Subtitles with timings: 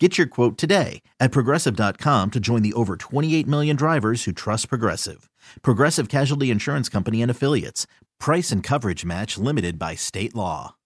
[0.00, 4.68] Get your quote today at progressive.com to join the over 28 million drivers who trust
[4.68, 5.28] Progressive.
[5.62, 7.88] Progressive Casualty Insurance Company and Affiliates.
[8.20, 10.76] Price and coverage match limited by state law.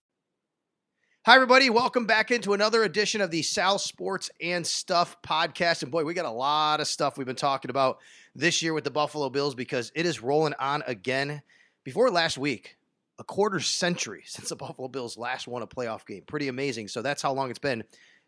[1.27, 1.69] Hi, everybody.
[1.69, 5.83] Welcome back into another edition of the Sal Sports and Stuff podcast.
[5.83, 7.99] And boy, we got a lot of stuff we've been talking about
[8.35, 11.43] this year with the Buffalo Bills because it is rolling on again.
[11.83, 12.77] Before last week,
[13.19, 16.23] a quarter century since the Buffalo Bills last won a playoff game.
[16.25, 16.87] Pretty amazing.
[16.87, 17.83] So that's how long it's been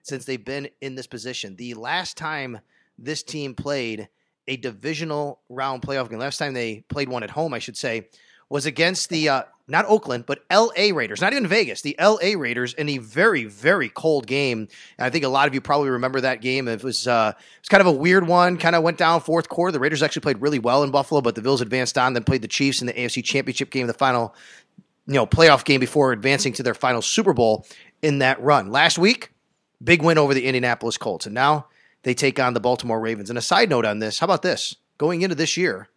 [0.06, 1.56] since they've been in this position.
[1.56, 2.59] The last time
[2.98, 4.08] this team played
[4.47, 8.08] a divisional round playoff game, last time they played one at home, I should say,
[8.47, 10.92] was against the uh, not Oakland, but L.A.
[10.92, 12.36] Raiders, not even Vegas, the L.A.
[12.36, 14.67] Raiders in a very, very cold game.
[15.00, 16.68] And I think a lot of you probably remember that game.
[16.68, 18.58] It was uh, it was kind of a weird one.
[18.58, 19.72] Kind of went down fourth quarter.
[19.72, 22.13] The Raiders actually played really well in Buffalo, but the Bills advanced on.
[22.13, 24.35] Then played the Chiefs in the AFC Championship game, the final,
[25.08, 27.66] you know, playoff game before advancing to their final Super Bowl
[28.03, 28.69] in that run.
[28.69, 29.31] Last week,
[29.84, 31.68] big win over the Indianapolis Colts, and now
[32.03, 33.30] they take on the Baltimore Ravens.
[33.30, 34.75] And a side note on this: how about this?
[34.97, 35.90] Going into this year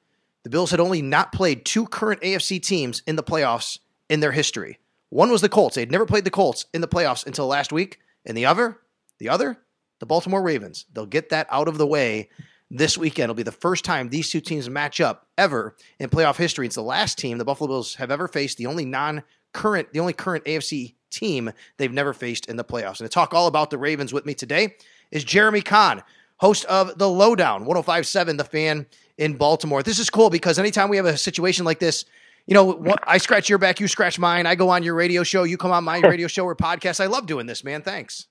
[0.49, 4.33] the Bills had only not played two current AFC teams in the playoffs in their
[4.33, 4.78] history.
[5.11, 5.75] One was the Colts.
[5.75, 7.99] They had never played the Colts in the playoffs until last week.
[8.25, 8.78] And the other,
[9.19, 9.59] the other,
[10.00, 10.87] the Baltimore Ravens.
[10.93, 12.28] They'll get that out of the way
[12.71, 13.25] this weekend.
[13.25, 16.67] It'll be the first time these two teams match up ever in playoff history.
[16.67, 20.12] It's the last team the Buffalo Bills have ever faced, the only non-current, the only
[20.12, 23.00] current AFC team they've never faced in the playoffs.
[23.00, 24.76] And to talk all about the Ravens with me today
[25.10, 26.02] is Jeremy Conn,
[26.36, 28.86] host of The Lowdown, 1057 The Fan
[29.16, 29.82] in Baltimore.
[29.82, 32.04] This is cool because anytime we have a situation like this,
[32.46, 34.46] you know, I scratch your back, you scratch mine.
[34.46, 37.00] I go on your radio show, you come on my radio show or podcast.
[37.00, 37.82] I love doing this, man.
[37.82, 38.26] Thanks.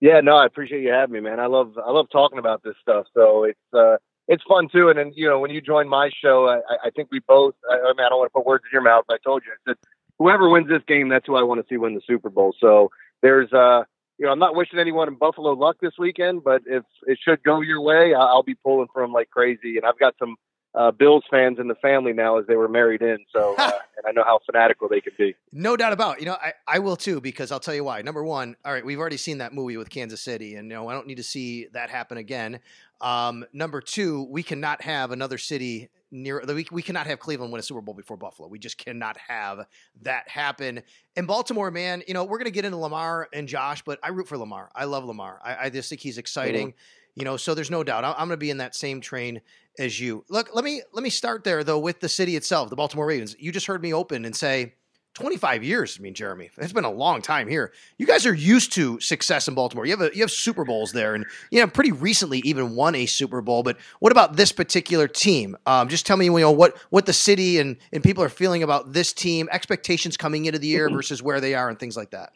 [0.00, 1.40] Yeah, no, I appreciate you having me, man.
[1.40, 3.06] I love I love talking about this stuff.
[3.14, 3.96] So it's uh
[4.28, 4.88] it's fun too.
[4.90, 7.54] And then you know when you join my show, I, I think we both.
[7.68, 9.04] I, I mean, I don't want to put words in your mouth.
[9.10, 9.76] I told you, I said
[10.18, 12.54] whoever wins this game, that's who I want to see win the Super Bowl.
[12.60, 12.90] So
[13.22, 13.84] there's uh
[14.18, 17.42] you know, I'm not wishing anyone in Buffalo luck this weekend, but if it should
[17.44, 19.76] go your way, I'll be pulling for them like crazy.
[19.76, 20.36] And I've got some
[20.74, 23.18] uh, Bills fans in the family now as they were married in.
[23.32, 25.34] So, uh, and I know how fanatical they can be.
[25.52, 26.16] No doubt about.
[26.16, 26.20] It.
[26.20, 28.02] You know, I, I will too because I'll tell you why.
[28.02, 30.88] Number one, all right, we've already seen that movie with Kansas City, and you know
[30.88, 32.60] I don't need to see that happen again.
[33.00, 37.60] Um, number two, we cannot have another city near we, we cannot have Cleveland win
[37.60, 38.48] a Super Bowl before Buffalo.
[38.48, 39.66] We just cannot have
[40.02, 40.82] that happen.
[41.16, 44.28] In Baltimore, man, you know, we're gonna get into Lamar and Josh, but I root
[44.28, 44.70] for Lamar.
[44.74, 45.40] I love Lamar.
[45.44, 46.68] I, I just think he's exciting.
[46.68, 46.78] Mm-hmm.
[47.16, 48.04] You know, so there's no doubt.
[48.04, 49.40] I'm, I'm gonna be in that same train
[49.78, 50.24] as you.
[50.28, 53.36] Look, let me let me start there though with the city itself, the Baltimore Ravens.
[53.38, 54.74] You just heard me open and say
[55.18, 55.96] 25 years.
[55.98, 57.72] I mean, Jeremy, it's been a long time here.
[57.96, 59.84] You guys are used to success in Baltimore.
[59.84, 62.94] You have a, you have Super Bowls there, and you know, pretty recently even won
[62.94, 63.64] a Super Bowl.
[63.64, 65.56] But what about this particular team?
[65.66, 68.62] Um, just tell me, you know, what what the city and and people are feeling
[68.62, 72.10] about this team, expectations coming into the year versus where they are, and things like
[72.10, 72.30] that.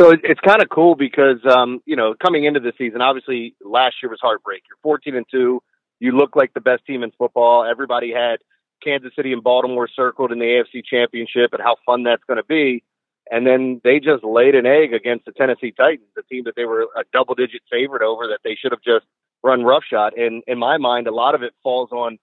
[0.00, 3.96] So it's kind of cool because um, you know coming into the season, obviously last
[4.02, 4.62] year was heartbreak.
[4.70, 5.62] You're 14 and two.
[6.00, 7.66] You look like the best team in football.
[7.68, 8.38] Everybody had
[8.82, 12.44] Kansas City and Baltimore circled in the AFC Championship and how fun that's going to
[12.44, 12.82] be.
[13.30, 16.64] And then they just laid an egg against the Tennessee Titans, a team that they
[16.64, 19.04] were a double digit favorite over that they should have just
[19.42, 20.14] run roughshod.
[20.14, 22.18] And in my mind, a lot of it falls on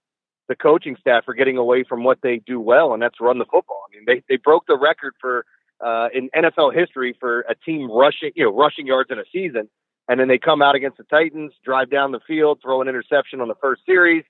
[0.48, 3.46] the coaching staff for getting away from what they do well, and that's run the
[3.46, 3.82] football.
[3.88, 5.46] I mean, they, they broke the record for
[5.84, 9.70] uh, in NFL history for a team rushing, you know, rushing yards in a season.
[10.08, 13.42] And then they come out against the Titans, drive down the field, throw an interception
[13.42, 14.24] on the first series,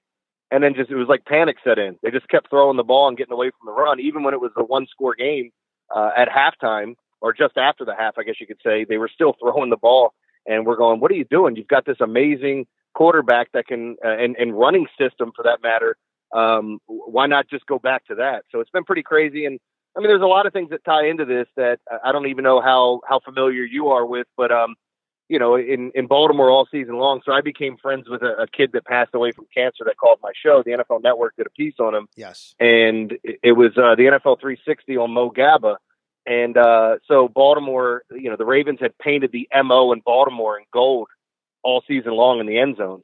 [0.51, 1.97] and then just it was like panic set in.
[2.03, 4.41] They just kept throwing the ball and getting away from the run, even when it
[4.41, 5.51] was a one score game
[5.95, 8.85] uh, at halftime or just after the half, I guess you could say.
[8.85, 10.13] They were still throwing the ball,
[10.45, 11.55] and we're going, "What are you doing?
[11.55, 15.97] You've got this amazing quarterback that can uh, and and running system for that matter.
[16.33, 19.59] Um, why not just go back to that?" So it's been pretty crazy, and
[19.95, 22.43] I mean, there's a lot of things that tie into this that I don't even
[22.43, 24.75] know how how familiar you are with, but um,
[25.27, 27.21] you know, in, in Baltimore all season long.
[27.25, 30.19] So I became friends with a, a, kid that passed away from cancer that called
[30.21, 30.61] my show.
[30.63, 32.07] The NFL Network did a piece on him.
[32.15, 32.53] Yes.
[32.59, 35.77] And it, it was uh, the NFL 360 on Mo Gaba.
[36.27, 40.65] And uh, so Baltimore, you know, the Ravens had painted the MO in Baltimore in
[40.71, 41.07] gold
[41.63, 43.01] all season long in the end zone.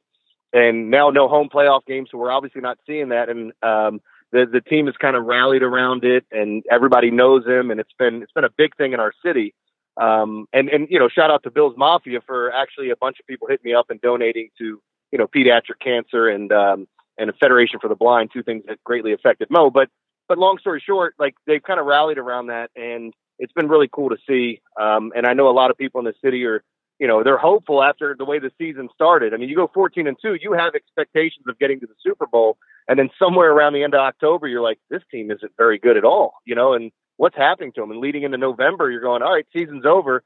[0.52, 3.30] And now no home playoff games, so we're obviously not seeing that.
[3.30, 4.00] And um,
[4.32, 7.92] the the team has kind of rallied around it, and everybody knows him, and it's
[7.98, 9.54] been it's been a big thing in our city.
[10.00, 13.26] Um, and, and, you know, shout out to Bill's Mafia for actually a bunch of
[13.26, 14.80] people hitting me up and donating to,
[15.10, 16.86] you know, pediatric cancer and, um,
[17.18, 19.70] and a Federation for the Blind, two things that greatly affected Mo.
[19.70, 19.88] But,
[20.28, 23.88] but long story short, like they've kind of rallied around that and it's been really
[23.92, 24.60] cool to see.
[24.80, 26.62] Um, and I know a lot of people in the city are,
[26.98, 29.34] you know, they're hopeful after the way the season started.
[29.34, 32.26] I mean, you go 14 and two, you have expectations of getting to the Super
[32.26, 32.56] Bowl.
[32.88, 35.96] And then somewhere around the end of October, you're like, this team isn't very good
[35.96, 36.92] at all, you know, and,
[37.22, 37.92] what's happening to them.
[37.92, 40.24] And leading into November, you're going, all right, season's over.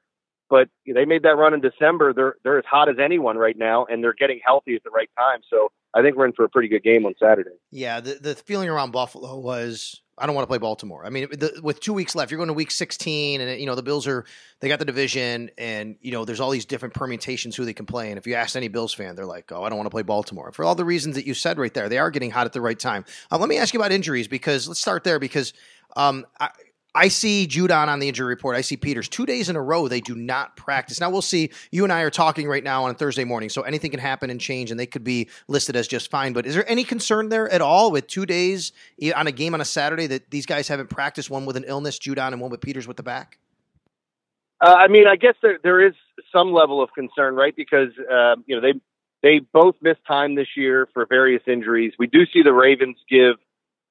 [0.49, 2.15] But they made that run in December.
[2.15, 5.11] They're they're as hot as anyone right now, and they're getting healthy at the right
[5.19, 5.41] time.
[5.51, 7.51] So I think we're in for a pretty good game on Saturday.
[7.73, 11.05] Yeah, the the feeling around Buffalo was I don't want to play Baltimore.
[11.05, 13.75] I mean, the, with two weeks left, you're going to week 16, and you know
[13.75, 14.25] the Bills are
[14.61, 17.85] they got the division, and you know there's all these different permutations who they can
[17.85, 18.11] play.
[18.11, 20.03] And if you ask any Bills fan, they're like, "Oh, I don't want to play
[20.03, 22.53] Baltimore." For all the reasons that you said right there, they are getting hot at
[22.53, 23.05] the right time.
[23.33, 25.53] Uh, let me ask you about injuries because let's start there because
[25.97, 26.51] um, I,
[26.97, 28.57] I see Judon on the injury report.
[28.57, 29.07] I see Peters.
[29.07, 30.99] Two days in a row, they do not practice.
[30.99, 31.51] Now, we'll see.
[31.71, 34.31] You and I are talking right now on a Thursday morning, so anything can happen
[34.31, 36.33] and change, and they could be listed as just fine.
[36.33, 38.73] But is there any concern there at all with two days
[39.15, 41.99] on a game on a Saturday that these guys haven't practiced, one with an illness,
[41.99, 43.39] Judon, and one with Peters with the back?
[44.65, 45.93] Uh, I mean, I guess there there is
[46.33, 47.55] some level of concern, right?
[47.55, 48.81] Because uh, you know they
[49.23, 51.93] they both missed time this year for various injuries.
[51.99, 53.37] We do see the Ravens give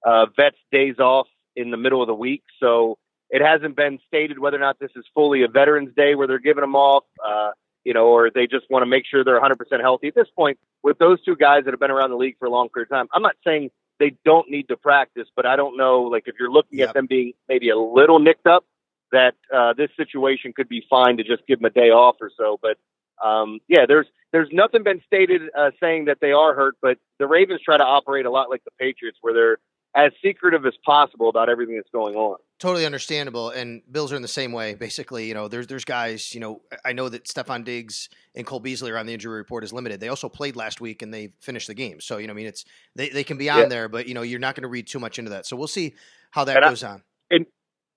[0.03, 2.43] uh, vets days off in the middle of the week.
[2.59, 2.97] So
[3.29, 6.39] it hasn't been stated whether or not this is fully a Veterans Day where they're
[6.39, 7.51] giving them off, uh,
[7.83, 10.07] you know, or they just want to make sure they're 100% healthy.
[10.07, 12.51] At this point, with those two guys that have been around the league for a
[12.51, 15.77] long period of time, I'm not saying they don't need to practice, but I don't
[15.77, 16.89] know, like, if you're looking yep.
[16.89, 18.65] at them being maybe a little nicked up,
[19.11, 22.31] that uh, this situation could be fine to just give them a day off or
[22.37, 22.59] so.
[22.61, 22.77] But
[23.25, 27.27] um, yeah, there's there's nothing been stated uh, saying that they are hurt, but the
[27.27, 29.57] Ravens try to operate a lot like the Patriots, where they're
[29.95, 32.37] as secretive as possible about everything that's going on.
[32.59, 33.49] Totally understandable.
[33.49, 34.75] And Bills are in the same way.
[34.75, 38.59] Basically, you know, there's there's guys, you know, I know that Stefon Diggs and Cole
[38.59, 39.99] Beasley are on the injury report is limited.
[39.99, 42.01] They also played last week and they finished the game.
[42.01, 42.65] So, you know, I mean it's
[42.95, 43.65] they, they can be on yeah.
[43.67, 45.45] there, but you know, you're not going to read too much into that.
[45.45, 45.93] So we'll see
[46.31, 47.03] how that and goes I, on.
[47.31, 47.45] And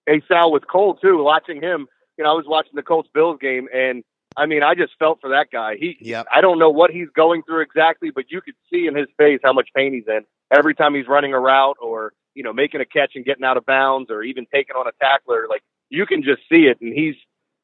[0.07, 1.87] hey Sal with Cole too, watching him,
[2.17, 4.05] you know, I was watching the Colts Bills game and
[4.39, 5.77] I mean, I just felt for that guy.
[5.79, 6.27] He, yep.
[6.35, 9.41] I don't know what he's going through exactly, but you could see in his face
[9.43, 10.21] how much pain he's in
[10.57, 13.57] every time he's running a route or you know, making a catch and getting out
[13.57, 16.79] of bounds or even taking on a tackler, like you can just see it.
[16.81, 17.17] And he's,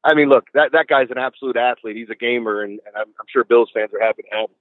[0.03, 1.95] I mean, look, that, that guy's an absolute athlete.
[1.95, 4.55] He's a gamer, and, and I'm, I'm sure Bills fans are happy to have him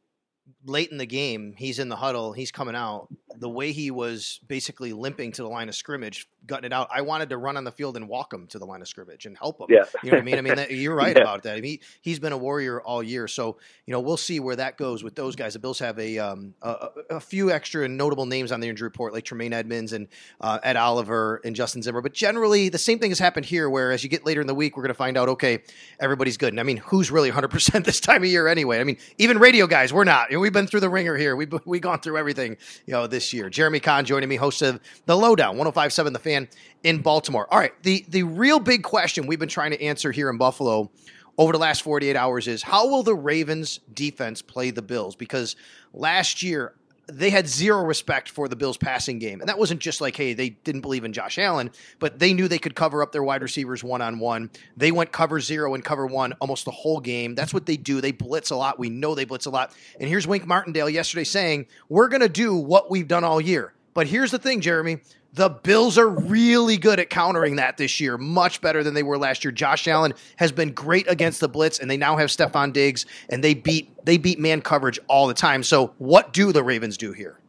[0.67, 3.09] late in the game, he's in the huddle, he's coming out.
[3.39, 6.89] The way he was basically limping to the line of scrimmage, gutting it out.
[6.93, 9.27] I wanted to run on the field and walk him to the line of scrimmage
[9.27, 9.67] and help him.
[9.71, 9.85] Yeah.
[10.03, 10.39] You know what I mean?
[10.39, 11.23] I mean, that, you're right yeah.
[11.23, 11.57] about that.
[11.57, 13.27] I mean, he, has been a warrior all year.
[13.29, 15.55] So, you know, we'll see where that goes with those guys.
[15.55, 19.13] The Bills have a, um, a, a, few extra notable names on the injury report,
[19.13, 20.09] like Tremaine Edmunds and
[20.41, 22.03] uh, Ed Oliver and Justin Zimmer.
[22.03, 24.55] But generally, the same thing has happened here, where as you get later in the
[24.55, 25.63] week, we're going to find out, okay,
[25.99, 26.53] everybody's good.
[26.53, 28.81] And I mean, who's really 100% this time of year anyway?
[28.81, 30.31] I mean, even radio guys, we're not.
[30.31, 31.35] we've been through the wringer here.
[31.35, 33.49] We've we gone through everything, you know, this year.
[33.49, 36.49] Jeremy Conn joining me, host of the Lowdown, 105.7 The Fan
[36.83, 37.47] in Baltimore.
[37.51, 40.91] All right, the the real big question we've been trying to answer here in Buffalo
[41.39, 45.17] over the last 48 hours is how will the Ravens defense play the Bills?
[45.17, 45.57] Because
[45.93, 46.75] last year
[47.07, 49.41] they had zero respect for the Bills passing game.
[49.41, 52.49] And that wasn't just like, hey, they didn't believe in Josh Allen, but they knew
[52.49, 54.51] they could cover up their wide receivers one on one.
[54.77, 57.35] They went cover zero and cover one almost the whole game.
[57.35, 58.01] That's what they do.
[58.01, 58.79] They blitz a lot.
[58.79, 59.73] We know they blitz a lot.
[60.01, 63.75] And here's Wink Martindale yesterday saying, we're going to do what we've done all year.
[63.93, 64.99] But here's the thing, Jeremy.
[65.35, 69.19] The Bills are really good at countering that this year, much better than they were
[69.19, 69.51] last year.
[69.51, 73.43] Josh Allen has been great against the blitz, and they now have Stefon Diggs, and
[73.43, 75.65] they beat they beat man coverage all the time.
[75.65, 77.41] So, what do the Ravens do here?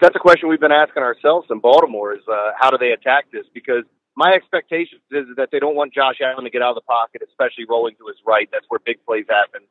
[0.00, 3.24] That's a question we've been asking ourselves in Baltimore: is uh, how do they attack
[3.32, 3.46] this?
[3.52, 3.82] Because
[4.14, 7.22] my expectation is that they don't want Josh Allen to get out of the pocket,
[7.28, 8.48] especially rolling to his right.
[8.52, 9.66] That's where big plays happen.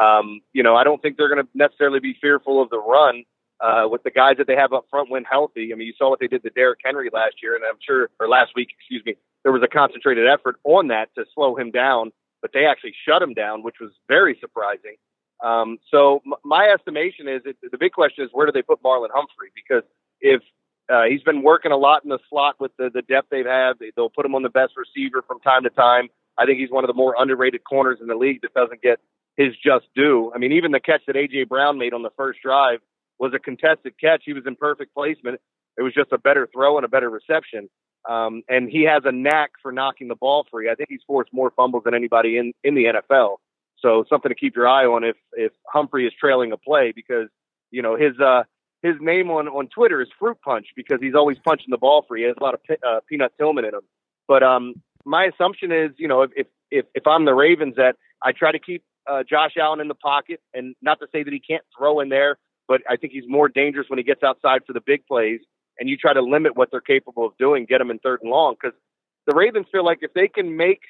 [0.00, 3.24] Um, you know, I don't think they're going to necessarily be fearful of the run
[3.62, 5.70] uh, with the guys that they have up front when healthy.
[5.72, 8.10] I mean, you saw what they did to Derrick Henry last year, and I'm sure,
[8.18, 9.14] or last week, excuse me,
[9.44, 13.22] there was a concentrated effort on that to slow him down, but they actually shut
[13.22, 14.96] him down, which was very surprising.
[15.42, 18.82] Um, so m- my estimation is it, the big question is where do they put
[18.82, 19.50] Marlon Humphrey?
[19.54, 19.82] Because
[20.20, 20.42] if
[20.92, 23.74] uh, he's been working a lot in the slot with the, the depth they've had,
[23.78, 26.08] they, they'll put him on the best receiver from time to time.
[26.36, 28.98] I think he's one of the more underrated corners in the league that doesn't get
[29.36, 30.32] his just due.
[30.34, 32.80] I mean, even the catch that AJ Brown made on the first drive
[33.22, 34.24] was a contested catch.
[34.26, 35.40] He was in perfect placement.
[35.78, 37.70] It was just a better throw and a better reception.
[38.10, 40.68] Um, and he has a knack for knocking the ball free.
[40.68, 43.36] I think he's forced more fumbles than anybody in, in the NFL.
[43.78, 47.28] So something to keep your eye on if if Humphrey is trailing a play because
[47.70, 48.42] you know his uh
[48.82, 52.22] his name on on Twitter is Fruit Punch because he's always punching the ball free.
[52.22, 53.80] He has a lot of uh, peanut Tillman in him.
[54.28, 54.74] But um
[55.04, 58.60] my assumption is you know if if if I'm the Ravens that I try to
[58.60, 61.98] keep uh, Josh Allen in the pocket and not to say that he can't throw
[61.98, 62.38] in there,
[62.68, 65.40] but I think he's more dangerous when he gets outside for the big plays.
[65.78, 68.30] And you try to limit what they're capable of doing, get them in third and
[68.30, 68.76] long because
[69.26, 70.80] the Ravens feel like if they can make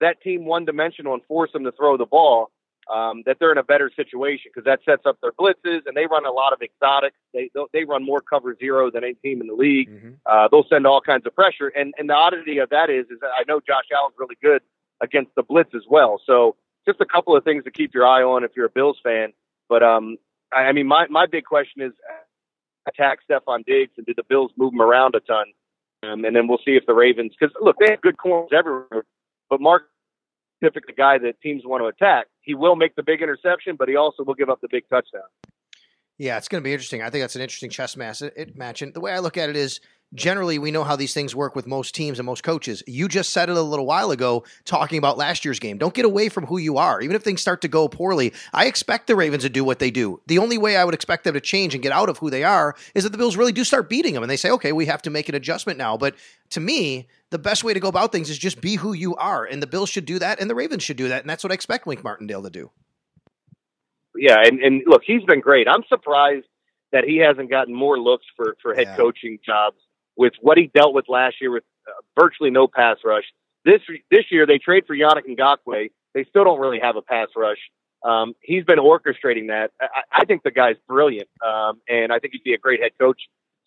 [0.00, 2.50] that team one dimensional and force them to throw the ball,
[2.92, 6.06] um, that they're in a better situation because that sets up their blitzes and they
[6.06, 7.16] run a lot of exotics.
[7.34, 9.90] They they run more cover zero than any team in the league.
[9.90, 10.10] Mm-hmm.
[10.24, 11.68] Uh, they'll send all kinds of pressure.
[11.68, 14.62] And and the oddity of that is is that I know Josh Allen's really good
[15.00, 16.20] against the blitz as well.
[16.26, 16.56] So
[16.86, 19.32] just a couple of things to keep your eye on if you're a Bills fan.
[19.68, 20.16] But um,
[20.52, 21.92] I, mean, my my big question is
[22.86, 25.46] attack Stefon Diggs and did the Bills move him around a ton?
[26.02, 29.04] Um, and then we'll see if the Ravens, because look, they have good corners everywhere,
[29.50, 29.88] but Mark
[30.62, 32.26] typically the guy that teams want to attack.
[32.40, 35.22] He will make the big interception, but he also will give up the big touchdown.
[36.18, 37.02] Yeah, it's going to be interesting.
[37.02, 38.22] I think that's an interesting chess match.
[38.22, 38.82] It, match.
[38.82, 39.80] And the way I look at it is
[40.14, 42.82] generally we know how these things work with most teams and most coaches.
[42.86, 45.78] You just said it a little while ago talking about last year's game.
[45.78, 47.00] Don't get away from who you are.
[47.00, 49.90] Even if things start to go poorly, I expect the Ravens to do what they
[49.90, 50.20] do.
[50.26, 52.44] The only way I would expect them to change and get out of who they
[52.44, 54.86] are is that the Bills really do start beating them and they say, "Okay, we
[54.86, 56.14] have to make an adjustment now." But
[56.50, 59.44] to me, the best way to go about things is just be who you are,
[59.44, 61.52] and the Bills should do that and the Ravens should do that, and that's what
[61.52, 62.70] I expect Wink Martindale to do.
[64.16, 65.68] Yeah, and and look, he's been great.
[65.68, 66.46] I'm surprised
[66.90, 68.96] that he hasn't gotten more looks for for head yeah.
[68.96, 69.76] coaching jobs
[70.18, 73.24] with what he dealt with last year with uh, virtually no pass rush.
[73.64, 75.90] This this year they trade for Yannick Ngakoue.
[76.14, 77.58] They still don't really have a pass rush.
[78.04, 79.70] Um, he's been orchestrating that.
[79.80, 82.92] I, I think the guy's brilliant, um, and I think he'd be a great head
[83.00, 83.20] coach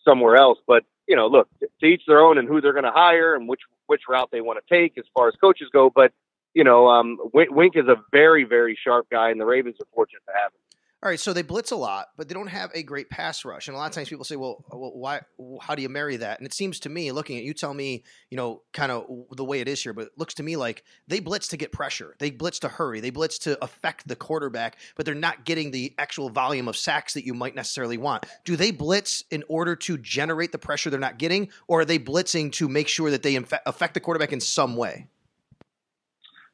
[0.06, 0.60] somewhere else.
[0.68, 3.48] But you know, look, to each their own, and who they're going to hire and
[3.48, 5.90] which which route they want to take as far as coaches go.
[5.90, 6.12] But
[6.54, 10.24] you know, um, Wink is a very very sharp guy, and the Ravens are fortunate
[10.28, 10.71] to have him.
[11.04, 13.68] All right, so they blitz a lot, but they don't have a great pass rush.
[13.68, 15.22] And a lot of times people say, "Well, well why?
[15.60, 18.04] How do you marry that?" And it seems to me, looking at you, tell me,
[18.30, 20.84] you know, kind of the way it is here, but it looks to me like
[21.08, 24.78] they blitz to get pressure, they blitz to hurry, they blitz to affect the quarterback,
[24.96, 28.28] but they're not getting the actual volume of sacks that you might necessarily want.
[28.46, 31.98] Do they blitz in order to generate the pressure they're not getting, or are they
[31.98, 35.08] blitzing to make sure that they affect the quarterback in some way?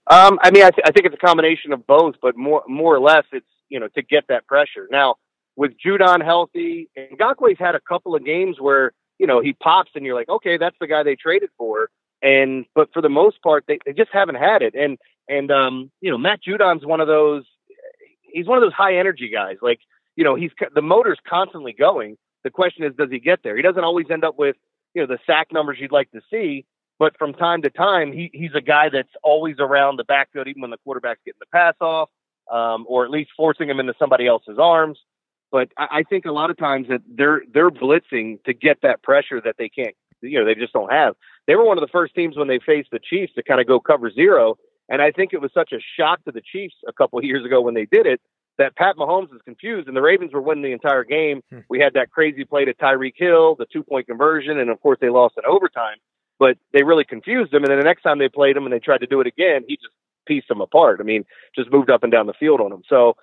[0.10, 2.96] Um, I mean, I, th- I think it's a combination of both, but more more
[2.96, 4.88] or less, it's you know, to get that pressure.
[4.90, 5.16] Now,
[5.56, 9.92] with Judon healthy, and Ngakoue's had a couple of games where, you know, he pops
[9.96, 11.90] and you're like, okay, that's the guy they traded for.
[12.22, 14.76] And, but for the most part, they, they just haven't had it.
[14.76, 14.98] And,
[15.28, 17.44] and, um, you know, Matt Judon's one of those,
[18.22, 19.58] he's one of those high energy guys.
[19.62, 19.80] Like,
[20.16, 22.18] you know, he's, the motor's constantly going.
[22.44, 23.56] The question is, does he get there?
[23.56, 24.56] He doesn't always end up with,
[24.94, 26.66] you know, the sack numbers you'd like to see,
[27.00, 30.62] but from time to time, he, he's a guy that's always around the backfield, even
[30.62, 32.10] when the quarterback's getting the pass off
[32.52, 35.00] um, or at least forcing them into somebody else's arms.
[35.52, 39.02] But I, I think a lot of times that they're they're blitzing to get that
[39.04, 41.16] pressure that they can't, you know, they just don't have.
[41.48, 43.68] They were one of the first teams when they faced the Chiefs to kind of
[43.68, 44.58] go cover zero,
[44.90, 47.46] and I think it was such a shock to the Chiefs a couple of years
[47.46, 48.22] ago when they did it
[48.58, 51.42] that Pat Mahomes is confused, and the Ravens were winning the entire game.
[51.50, 51.60] Hmm.
[51.70, 54.98] We had that crazy play to Tyreek Hill, the two point conversion, and of course
[55.00, 55.98] they lost in overtime.
[56.40, 58.80] But they really confused him, and then the next time they played him and they
[58.80, 59.94] tried to do it again, he just
[60.28, 61.00] pieced them apart.
[61.00, 62.84] I mean, just moved up and down the field on them.
[62.90, 63.16] So,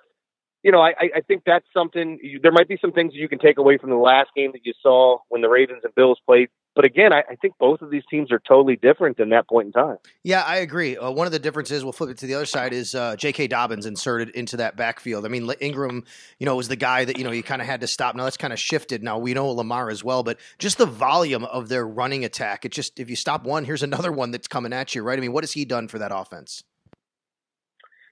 [0.63, 2.17] you know, I, I think that's something.
[2.23, 4.65] You, there might be some things you can take away from the last game that
[4.65, 6.49] you saw when the Ravens and Bills played.
[6.75, 9.67] But again, I, I think both of these teams are totally different in that point
[9.67, 9.97] in time.
[10.23, 10.97] Yeah, I agree.
[10.97, 13.47] Uh, one of the differences, we'll flip it to the other side, is uh, J.K.
[13.47, 15.25] Dobbins inserted into that backfield.
[15.25, 16.03] I mean, Ingram,
[16.37, 18.13] you know, was the guy that you know you kind of had to stop.
[18.15, 19.03] Now that's kind of shifted.
[19.03, 22.65] Now we know Lamar as well, but just the volume of their running attack.
[22.65, 25.17] It just if you stop one, here's another one that's coming at you, right?
[25.17, 26.63] I mean, what has he done for that offense?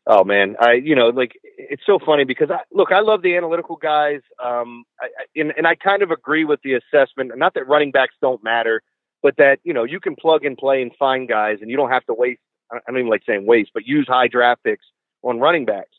[0.05, 3.37] Oh man, I you know like it's so funny because I look I love the
[3.37, 7.31] analytical guys, um, I, I, and and I kind of agree with the assessment.
[7.37, 8.81] Not that running backs don't matter,
[9.21, 11.89] but that you know you can plug and play and find guys, and you don't
[11.89, 12.41] have to waste.
[12.71, 14.85] I don't even like saying waste, but use high draft picks
[15.23, 15.95] on running backs.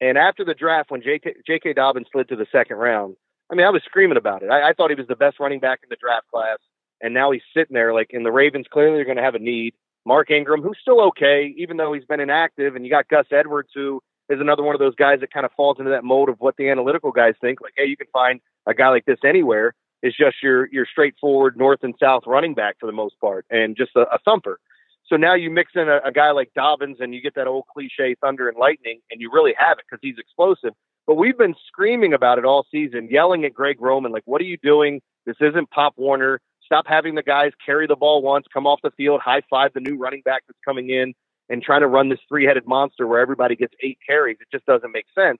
[0.00, 1.34] And after the draft, when J.K.
[1.46, 1.72] J.K.
[1.72, 3.16] Dobbins slid to the second round,
[3.50, 4.50] I mean, I was screaming about it.
[4.50, 6.58] I, I thought he was the best running back in the draft class,
[7.00, 8.66] and now he's sitting there like in the Ravens.
[8.70, 9.74] Clearly, they're going to have a need.
[10.04, 13.70] Mark Ingram, who's still okay, even though he's been inactive, and you got Gus Edwards,
[13.74, 16.36] who is another one of those guys that kind of falls into that mold of
[16.38, 17.60] what the analytical guys think.
[17.60, 19.74] Like, hey, you can find a guy like this anywhere.
[20.02, 23.76] It's just your your straightforward north and south running back for the most part, and
[23.76, 24.60] just a, a thumper.
[25.06, 27.64] So now you mix in a, a guy like Dobbins, and you get that old
[27.72, 30.72] cliche thunder and lightning, and you really have it because he's explosive.
[31.06, 34.44] But we've been screaming about it all season, yelling at Greg Roman, like, "What are
[34.44, 35.00] you doing?
[35.26, 36.40] This isn't Pop Warner.
[36.68, 39.80] Stop having the guys carry the ball once, come off the field, high five the
[39.80, 41.14] new running back that's coming in,
[41.48, 44.36] and trying to run this three headed monster where everybody gets eight carries.
[44.38, 45.38] It just doesn't make sense.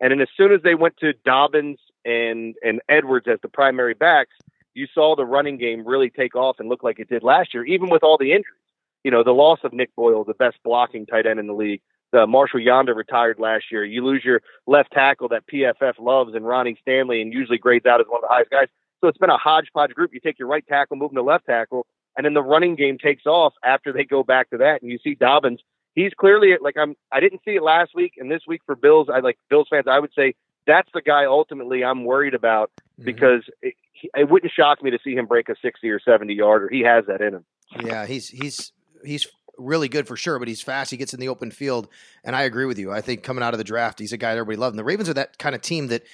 [0.00, 3.94] And then as soon as they went to Dobbins and and Edwards as the primary
[3.94, 4.34] backs,
[4.74, 7.64] you saw the running game really take off and look like it did last year,
[7.64, 8.58] even with all the injuries.
[9.04, 11.82] You know, the loss of Nick Boyle, the best blocking tight end in the league.
[12.10, 13.84] The Marshall Yanda retired last year.
[13.84, 18.00] You lose your left tackle that PFF loves and Ronnie Stanley and usually grades out
[18.00, 18.68] as one of the highest guys.
[19.04, 20.14] So it's been a hodgepodge group.
[20.14, 22.96] You take your right tackle, move him to left tackle, and then the running game
[22.96, 24.80] takes off after they go back to that.
[24.80, 25.60] And you see Dobbins.
[25.94, 26.94] He's clearly like I'm.
[27.12, 29.84] I didn't see it last week, and this week for Bills, I like Bills fans.
[29.90, 33.04] I would say that's the guy ultimately I'm worried about mm-hmm.
[33.04, 33.74] because it,
[34.16, 36.70] it wouldn't shock me to see him break a 60 or 70 yarder.
[36.70, 37.44] He has that in him.
[37.84, 38.72] Yeah, he's he's
[39.04, 39.26] he's
[39.58, 40.90] really good for sure, but he's fast.
[40.90, 41.88] He gets in the open field,
[42.24, 42.90] and I agree with you.
[42.90, 44.72] I think coming out of the draft, he's a guy that everybody loved.
[44.72, 46.04] And the Ravens are that kind of team that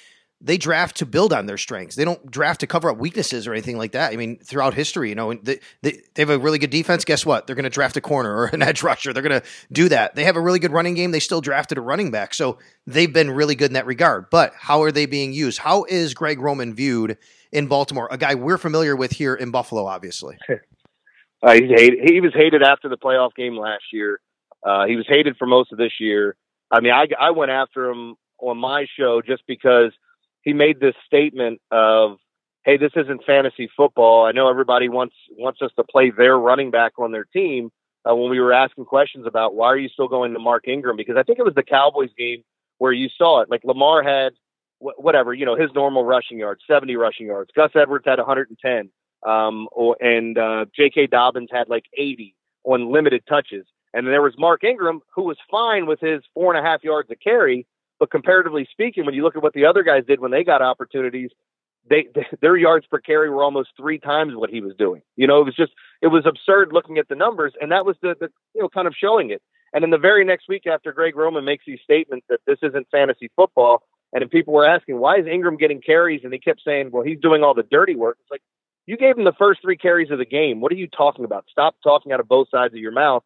[0.43, 1.95] they draft to build on their strengths.
[1.95, 4.11] They don't draft to cover up weaknesses or anything like that.
[4.11, 7.05] I mean, throughout history, you know, they, they, they have a really good defense.
[7.05, 7.45] Guess what?
[7.45, 9.13] They're going to draft a corner or an edge rusher.
[9.13, 10.15] They're going to do that.
[10.15, 11.11] They have a really good running game.
[11.11, 12.33] They still drafted a running back.
[12.33, 12.57] So
[12.87, 14.29] they've been really good in that regard.
[14.31, 15.59] But how are they being used?
[15.59, 17.17] How is Greg Roman viewed
[17.51, 18.07] in Baltimore?
[18.11, 20.37] A guy we're familiar with here in Buffalo, obviously.
[21.43, 21.53] uh.
[21.53, 24.19] He was hated after the playoff game last year.
[24.63, 26.35] Uh, he was hated for most of this year.
[26.71, 29.91] I mean, I, I went after him on my show just because–
[30.41, 32.17] he made this statement of,
[32.65, 34.25] "Hey, this isn't fantasy football.
[34.25, 37.71] I know everybody wants wants us to play their running back on their team."
[38.09, 40.97] Uh, when we were asking questions about why are you still going to Mark Ingram,
[40.97, 42.43] because I think it was the Cowboys game
[42.79, 43.49] where you saw it.
[43.51, 44.33] Like Lamar had
[44.79, 47.51] wh- whatever, you know, his normal rushing yards, 70 rushing yards.
[47.55, 48.89] Gus Edwards had 110,
[49.25, 51.07] um, or, and uh, J.K.
[51.07, 53.67] Dobbins had like 80 on limited touches.
[53.93, 57.09] And there was Mark Ingram, who was fine with his four and a half yards
[57.11, 57.67] a carry,
[58.01, 60.63] but comparatively speaking, when you look at what the other guys did when they got
[60.63, 61.29] opportunities,
[61.87, 62.07] they
[62.41, 65.03] their yards per carry were almost three times what he was doing.
[65.15, 67.95] You know, it was just it was absurd looking at the numbers, and that was
[68.01, 69.43] the, the you know kind of showing it.
[69.71, 72.87] And then the very next week after Greg Roman makes these statements that this isn't
[72.91, 76.89] fantasy football, and people were asking why is Ingram getting carries, and he kept saying,
[76.91, 78.17] well, he's doing all the dirty work.
[78.19, 78.41] It's like
[78.87, 80.59] you gave him the first three carries of the game.
[80.59, 81.45] What are you talking about?
[81.51, 83.23] Stop talking out of both sides of your mouth.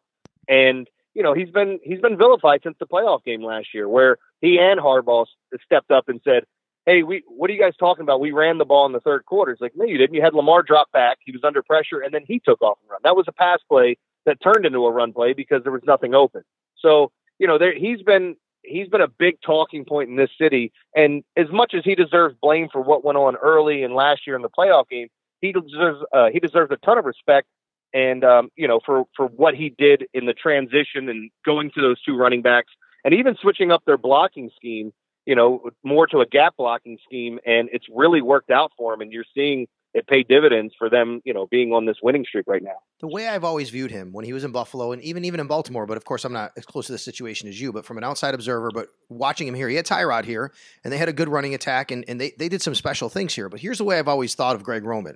[0.49, 4.17] And you know he's been he's been vilified since the playoff game last year, where
[4.41, 5.25] he and Harbaugh
[5.63, 6.43] stepped up and said,
[6.85, 8.19] "Hey, we what are you guys talking about?
[8.19, 10.13] We ran the ball in the third quarter." It's like, no, you didn't.
[10.13, 11.17] You had Lamar drop back.
[11.25, 12.99] He was under pressure, and then he took off and run.
[13.03, 16.13] That was a pass play that turned into a run play because there was nothing
[16.13, 16.43] open.
[16.77, 20.71] So you know, there, he's been he's been a big talking point in this city.
[20.95, 24.35] And as much as he deserves blame for what went on early and last year
[24.35, 25.07] in the playoff game,
[25.41, 27.47] he deserves uh, he deserves a ton of respect
[27.95, 31.81] and um, you know for for what he did in the transition and going to
[31.81, 32.71] those two running backs
[33.03, 34.91] and even switching up their blocking scheme,
[35.25, 39.01] you know, more to a gap blocking scheme, and it's really worked out for him.
[39.01, 42.47] And you're seeing it pay dividends for them, you know, being on this winning streak
[42.47, 42.75] right now.
[42.99, 45.47] The way I've always viewed him when he was in Buffalo and even even in
[45.47, 47.97] Baltimore, but of course I'm not as close to the situation as you, but from
[47.97, 50.51] an outside observer, but watching him here, he had Tyrod here,
[50.83, 53.33] and they had a good running attack, and, and they, they did some special things
[53.33, 53.47] here.
[53.47, 55.15] But here's the way I've always thought of Greg Roman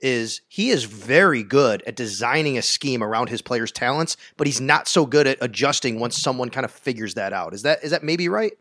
[0.00, 4.60] is he is very good at designing a scheme around his players' talents, but he's
[4.60, 7.54] not so good at adjusting once someone kind of figures that out.
[7.54, 8.52] Is that is that maybe right?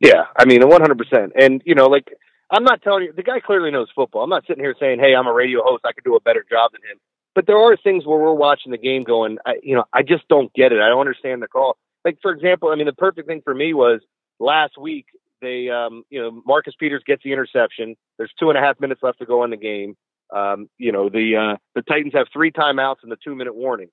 [0.00, 1.30] Yeah, I mean, 100%.
[1.38, 2.12] And you know, like
[2.50, 4.22] I'm not telling you the guy clearly knows football.
[4.22, 5.84] I'm not sitting here saying, "Hey, I'm a radio host.
[5.84, 6.98] I could do a better job than him."
[7.34, 10.28] But there are things where we're watching the game going, I, you know, I just
[10.28, 10.80] don't get it.
[10.80, 11.76] I don't understand the call.
[12.04, 14.00] Like for example, I mean, the perfect thing for me was
[14.38, 15.06] last week.
[15.40, 17.96] They, um, you know, Marcus Peters gets the interception.
[18.18, 19.96] There's two and a half minutes left to go in the game.
[20.34, 23.88] Um, you know, the uh, the Titans have three timeouts and the two minute warning.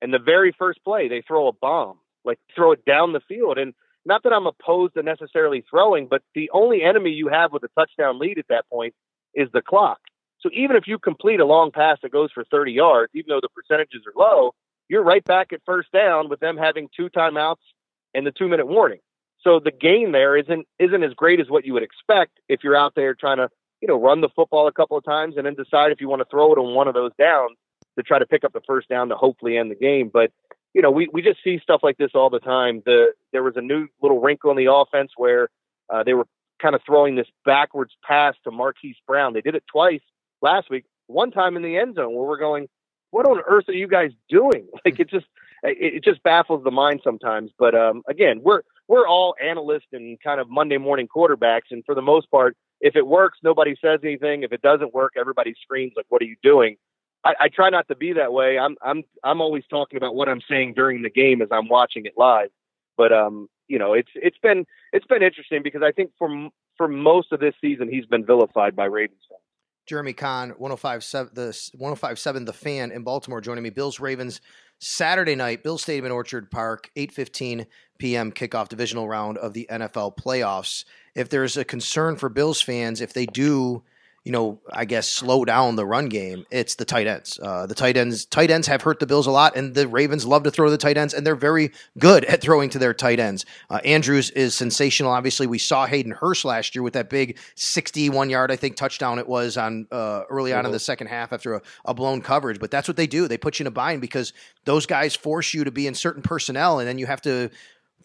[0.00, 3.58] And the very first play, they throw a bomb, like throw it down the field.
[3.58, 7.62] And not that I'm opposed to necessarily throwing, but the only enemy you have with
[7.64, 8.94] a touchdown lead at that point
[9.34, 9.98] is the clock.
[10.40, 13.40] So even if you complete a long pass that goes for 30 yards, even though
[13.40, 14.52] the percentages are low,
[14.88, 17.64] you're right back at first down with them having two timeouts
[18.12, 19.00] and the two minute warning.
[19.40, 22.76] So the gain there isn't isn't as great as what you would expect if you're
[22.76, 23.48] out there trying to
[23.84, 26.20] you know, run the football a couple of times and then decide if you want
[26.20, 27.58] to throw it on one of those downs
[27.98, 30.10] to try to pick up the first down to hopefully end the game.
[30.10, 30.30] But
[30.72, 32.82] you know, we, we just see stuff like this all the time.
[32.86, 35.48] The there was a new little wrinkle in the offense where
[35.92, 36.24] uh, they were
[36.62, 39.34] kind of throwing this backwards pass to Marquise Brown.
[39.34, 40.00] They did it twice
[40.40, 40.86] last week.
[41.06, 42.68] One time in the end zone where we're going,
[43.10, 44.66] what on earth are you guys doing?
[44.86, 45.26] Like it just
[45.62, 47.50] it, just baffles the mind sometimes.
[47.58, 51.94] But um, again, we're we're all analysts and kind of Monday morning quarterbacks, and for
[51.94, 54.42] the most part, if it works, nobody says anything.
[54.42, 56.76] If it doesn't work, everybody screams like, "What are you doing?"
[57.24, 58.58] I, I try not to be that way.
[58.58, 62.06] I'm I'm I'm always talking about what I'm saying during the game as I'm watching
[62.06, 62.50] it live.
[62.96, 66.28] But um, you know, it's it's been it's been interesting because I think for
[66.76, 69.40] for most of this season he's been vilified by Ravens fans.
[69.86, 73.70] Jeremy Conn, 1057 the 1057 the fan in Baltimore joining me.
[73.70, 74.40] Bills Ravens
[74.78, 77.66] Saturday night, Bill Stadium in Orchard Park, 8:15
[77.98, 78.32] p.m.
[78.32, 80.84] kickoff divisional round of the NFL playoffs.
[81.14, 83.82] If there's a concern for Bills fans if they do
[84.24, 87.38] you know, I guess slow down the run game, it's the tight ends.
[87.40, 90.24] Uh, the tight ends, tight ends have hurt the Bills a lot, and the Ravens
[90.24, 93.20] love to throw the tight ends, and they're very good at throwing to their tight
[93.20, 93.44] ends.
[93.68, 95.12] Uh, Andrews is sensational.
[95.12, 99.18] Obviously, we saw Hayden Hurst last year with that big 61 yard, I think, touchdown
[99.18, 100.66] it was on uh, early on mm-hmm.
[100.66, 102.58] in the second half after a, a, blown coverage.
[102.58, 103.28] But that's what they do.
[103.28, 104.32] They put you in a bind because
[104.64, 107.50] those guys force you to be in certain personnel, and then you have to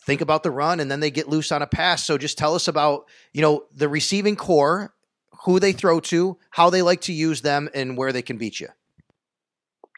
[0.02, 2.06] think about the run and then they get loose on a pass.
[2.06, 4.94] So just tell us about, you know, the receiving corps
[5.46, 8.60] who they throw to, how they like to use them, and where they can beat
[8.60, 8.68] you?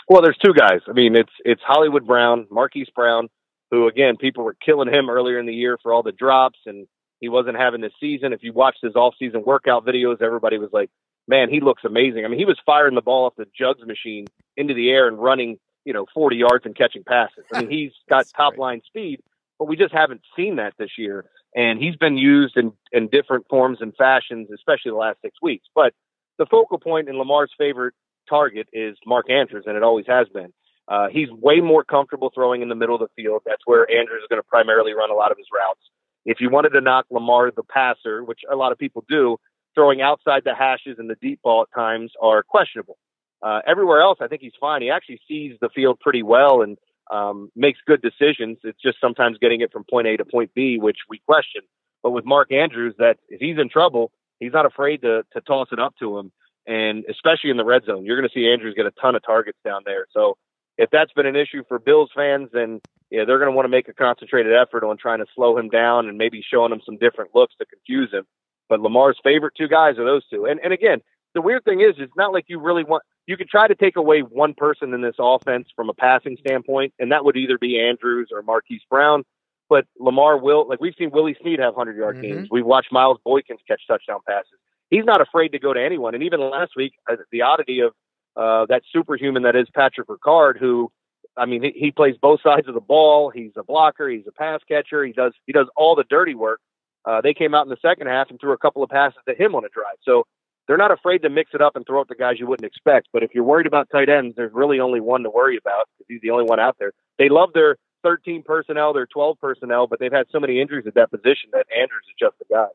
[0.07, 0.81] Well, there's two guys.
[0.87, 3.29] I mean, it's it's Hollywood Brown, Marquise Brown,
[3.69, 6.87] who again people were killing him earlier in the year for all the drops, and
[7.19, 8.33] he wasn't having this season.
[8.33, 10.89] If you watched his off-season workout videos, everybody was like,
[11.27, 14.27] "Man, he looks amazing." I mean, he was firing the ball off the jugs machine
[14.57, 17.45] into the air and running, you know, 40 yards and catching passes.
[17.53, 19.21] I mean, he's got top line speed,
[19.61, 23.45] but we just haven't seen that this year and he's been used in, in different
[23.47, 25.67] forms and fashions, especially the last six weeks.
[25.75, 25.93] But
[26.39, 27.93] the focal point in Lamar's favorite
[28.27, 30.51] target is Mark Andrews, and it always has been.
[30.87, 33.43] Uh, he's way more comfortable throwing in the middle of the field.
[33.45, 35.81] That's where Andrews is going to primarily run a lot of his routes.
[36.25, 39.37] If you wanted to knock Lamar the passer, which a lot of people do,
[39.75, 42.97] throwing outside the hashes and the deep ball at times are questionable.
[43.43, 44.81] Uh, everywhere else, I think he's fine.
[44.81, 46.77] He actually sees the field pretty well and
[47.11, 48.57] um, makes good decisions.
[48.63, 51.61] It's just sometimes getting it from point A to point B, which we question.
[52.01, 55.67] But with Mark Andrews, that if he's in trouble, he's not afraid to to toss
[55.71, 56.31] it up to him,
[56.65, 59.23] and especially in the red zone, you're going to see Andrews get a ton of
[59.23, 60.05] targets down there.
[60.11, 60.37] So
[60.77, 63.69] if that's been an issue for Bills fans, then yeah, they're going to want to
[63.69, 66.97] make a concentrated effort on trying to slow him down and maybe showing him some
[66.97, 68.23] different looks to confuse him.
[68.69, 70.45] But Lamar's favorite two guys are those two.
[70.45, 71.01] And and again,
[71.33, 73.95] the weird thing is, it's not like you really want you could try to take
[73.95, 77.79] away one person in this offense from a passing standpoint, and that would either be
[77.79, 79.23] Andrews or Marquise Brown.
[79.69, 82.23] But Lamar will, like we've seen Willie Snead have 100 yard mm-hmm.
[82.23, 82.47] games.
[82.51, 84.59] We've watched Miles Boykins catch touchdown passes.
[84.89, 86.13] He's not afraid to go to anyone.
[86.13, 87.93] And even last week, uh, the oddity of
[88.35, 90.91] uh, that superhuman that is Patrick Ricard, who,
[91.37, 93.29] I mean, he, he plays both sides of the ball.
[93.29, 94.09] He's a blocker.
[94.09, 95.05] He's a pass catcher.
[95.05, 96.59] He does he does all the dirty work.
[97.05, 99.33] Uh, they came out in the second half and threw a couple of passes to
[99.33, 99.95] him on a drive.
[100.03, 100.25] So
[100.67, 103.09] they're not afraid to mix it up and throw it the guys you wouldn't expect.
[103.11, 106.07] But if you're worried about tight ends, there's really only one to worry about because
[106.07, 106.91] he's the only one out there.
[107.17, 110.95] They love their 13 personnel, their 12 personnel, but they've had so many injuries at
[110.95, 112.67] that position that Andrews is just the guy.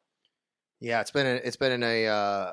[0.79, 2.53] Yeah, it's been a, it's been a, uh,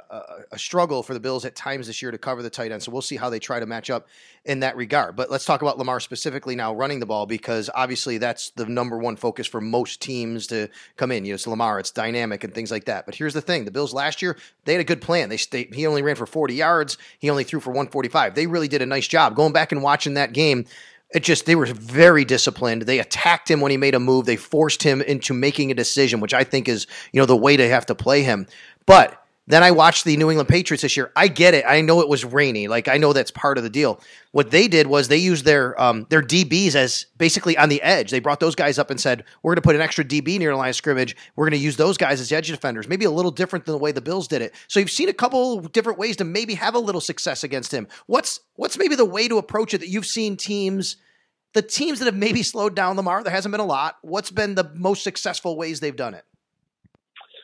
[0.50, 2.82] a struggle for the Bills at times this year to cover the tight end.
[2.82, 4.08] So we'll see how they try to match up
[4.46, 5.18] in that regard.
[5.18, 8.98] But let's talk about Lamar specifically now running the ball because obviously that's the number
[8.98, 11.26] one focus for most teams to come in.
[11.26, 13.06] You know, it's Lamar, it's dynamic and things like that.
[13.06, 15.28] But here's the thing: the Bills last year they had a good plan.
[15.28, 18.36] They he only ran for 40 yards, he only threw for 145.
[18.36, 20.66] They really did a nice job going back and watching that game
[21.14, 22.84] it just they were very disciplined.
[22.84, 24.26] They attacked him when he made a move.
[24.26, 27.56] They forced him into making a decision, which I think is you know the way
[27.58, 28.48] to have to play him.
[28.86, 31.12] But then I watched the New England Patriots this year.
[31.16, 31.66] I get it.
[31.68, 32.70] I know it was rainy.
[32.70, 34.00] Like I know that's part of the deal.
[34.32, 38.10] What they did was they used their um, their DBs as basically on the edge.
[38.10, 40.52] They brought those guys up and said, "We're going to put an extra DB near
[40.52, 41.16] the line of scrimmage.
[41.36, 43.80] We're going to use those guys as edge defenders." Maybe a little different than the
[43.80, 44.54] way the Bills did it.
[44.68, 47.88] So you've seen a couple different ways to maybe have a little success against him.
[48.08, 50.96] What's what's maybe the way to approach it that you've seen teams
[51.54, 53.98] the teams that have maybe slowed down Lamar, there hasn't been a lot.
[54.02, 56.26] What's been the most successful ways they've done it?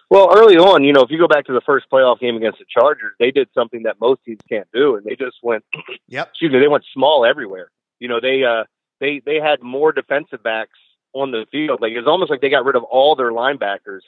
[0.10, 2.58] Well, early on, you know, if you go back to the first playoff game against
[2.58, 5.64] the Chargers, they did something that most teams can't do, and they just went,
[6.08, 7.70] yep, excuse me, they went small everywhere.
[8.00, 8.64] You know, they uh,
[9.00, 10.78] they they had more defensive backs
[11.14, 11.80] on the field.
[11.82, 14.02] Like it was almost like they got rid of all their linebackers,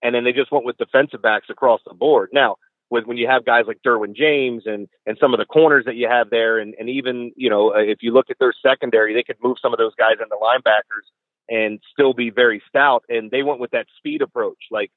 [0.00, 2.30] and then they just went with defensive backs across the board.
[2.32, 2.56] Now,
[2.90, 5.96] with when you have guys like Derwin James and and some of the corners that
[5.96, 9.12] you have there, and and even you know uh, if you look at their secondary,
[9.12, 11.08] they could move some of those guys into linebackers
[11.48, 13.04] and still be very stout.
[13.08, 14.58] And they went with that speed approach.
[14.70, 14.90] Like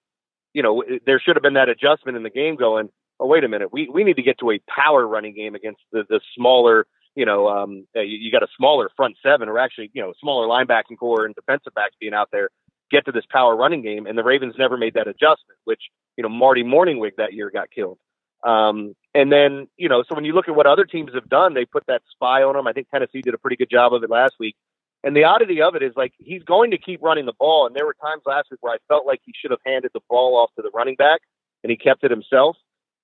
[0.54, 2.90] you know there should have been that adjustment in the game going.
[3.20, 5.82] Oh wait a minute, we we need to get to a power running game against
[5.92, 6.86] the the smaller
[7.16, 10.48] you know, um, you, you got a smaller front seven, or actually, you know, smaller
[10.48, 12.50] linebacking corps and defensive backs being out there,
[12.90, 14.06] get to this power running game.
[14.06, 15.82] And the Ravens never made that adjustment, which
[16.18, 17.98] you know Marty Mornhinweg that year got killed.
[18.44, 21.54] Um, and then you know, so when you look at what other teams have done,
[21.54, 22.68] they put that spy on them.
[22.68, 24.56] I think Tennessee did a pretty good job of it last week.
[25.04, 27.66] And the oddity of it is like he's going to keep running the ball.
[27.66, 30.02] And there were times last week where I felt like he should have handed the
[30.10, 31.22] ball off to the running back
[31.64, 32.56] and he kept it himself.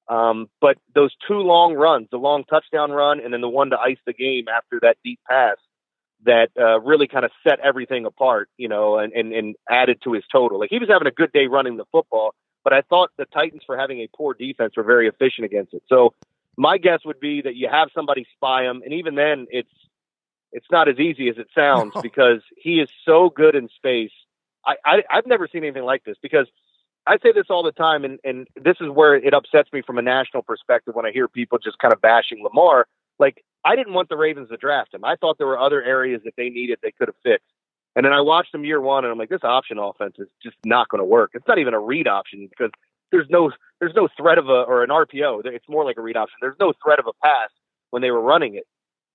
[0.07, 3.79] Um, but those two long runs, the long touchdown run and then the one to
[3.79, 5.57] ice the game after that deep pass
[6.25, 10.13] that uh, really kind of set everything apart, you know, and, and, and added to
[10.13, 10.59] his total.
[10.59, 12.33] Like he was having a good day running the football,
[12.63, 15.83] but I thought the Titans, for having a poor defense, were very efficient against it.
[15.87, 16.13] So
[16.57, 19.69] my guess would be that you have somebody spy him, and even then, it's
[20.51, 24.11] it's not as easy as it sounds because he is so good in space.
[24.65, 26.47] I, I I've never seen anything like this because
[27.07, 29.97] I say this all the time, and, and this is where it upsets me from
[29.97, 32.85] a national perspective when I hear people just kind of bashing Lamar.
[33.17, 35.05] Like, I didn't want the Ravens to draft him.
[35.05, 37.47] I thought there were other areas that they needed they could have fixed.
[37.95, 40.57] And then I watched them year one, and I'm like, this option offense is just
[40.65, 41.31] not going to work.
[41.33, 42.71] It's not even a read option because
[43.11, 45.45] there's no there's no threat of a or an RPO.
[45.45, 46.37] It's more like a read option.
[46.41, 47.49] There's no threat of a pass
[47.89, 48.67] when they were running it.